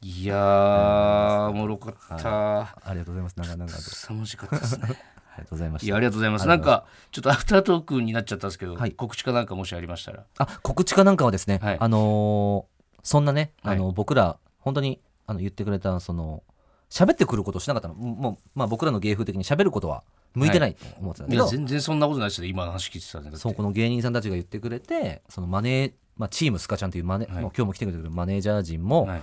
[0.00, 3.34] い、 やーおもろかった、ありがとうございます。
[3.36, 3.78] 長々と。
[3.78, 4.98] 凄まじかったですね
[5.34, 5.86] ありがとうございました。
[5.86, 6.48] いやありがとうございます。
[6.48, 8.92] なんかちょっとアフタートークになっちゃったんですけど、はい。
[8.92, 10.24] 告知かなんかもしありましたら。
[10.38, 11.76] あ告知かなんかはですね、はい。
[11.78, 12.74] あのー
[13.06, 16.42] そんなね、あのは僕ら本当にあの言ってくれたその
[16.88, 17.94] 喋ってくることをしなかったの。
[17.94, 22.48] もう、まあ、僕らの芸風的に喋ることは向いてないと思ってたんだけど、いや全然そんなことないですよ。
[22.48, 23.38] 今の話聞いてたねだって。
[23.38, 27.42] そうこの芸人さんたちが言ってくれてそのマネー、まあ、チームスカちゃんというマネ、はい。
[27.42, 29.22] もう今日も来てくれてるマネージャー陣もはい。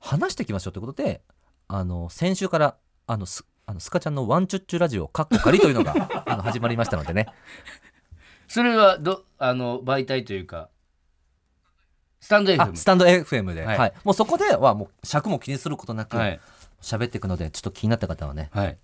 [0.00, 1.20] 話していきましょうということで、
[1.66, 5.94] あの先週からあのスあのスカちゃんのワンチュッチュラジオカッコ仮というのが
[6.24, 7.26] あの始まりましたのでね。
[8.48, 10.70] それはどあの媒体というか
[12.18, 13.90] スタンドあ FM スタンド FM で、ははい。
[13.90, 16.40] いもうそこではもう尺も気にすることなく、はい。
[16.80, 18.78] 喋っていくのでちょっと気になった方はねはい。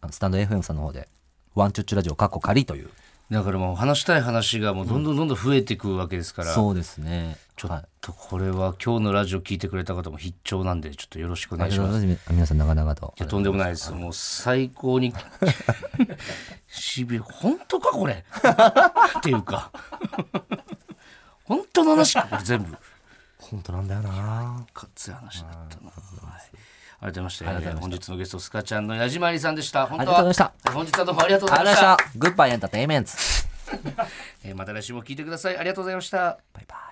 [0.00, 1.10] あのスタンド FM さんの方で
[1.54, 2.90] 「ワンチュッチュラジオ」かっこ仮という
[3.32, 7.38] だからもう話したい話がもうどんどんどんどん増えていくわけですから、そうですね。
[7.56, 12.00] ちょはいっとこれは今日のラジオ聞いてくれた方も必聴なんでちょっとよろしくお願いします。
[12.00, 12.18] す。
[12.30, 13.14] 皆さん長々と。
[13.18, 13.90] いやとんでもないです。
[13.92, 15.14] もう最高に
[16.68, 18.22] しびれ本当かこれ？
[19.18, 19.72] っていうか。
[21.44, 22.76] 本当の話かこれ全部。
[23.38, 24.66] 本当なんだよな。
[24.74, 25.90] かっつい話だったな。
[27.02, 29.86] はい改めまして本日のゲストスカちゃんの矢島りさんでした。
[29.86, 32.18] 本ありがとうございま本日はどうもありがとうごありがとうございざいました。
[32.18, 33.16] グッバイエンターテインメンツ
[34.44, 35.56] えーまた来週も聞いてください。
[35.58, 36.38] ありがとうございました。
[36.54, 36.76] バイバ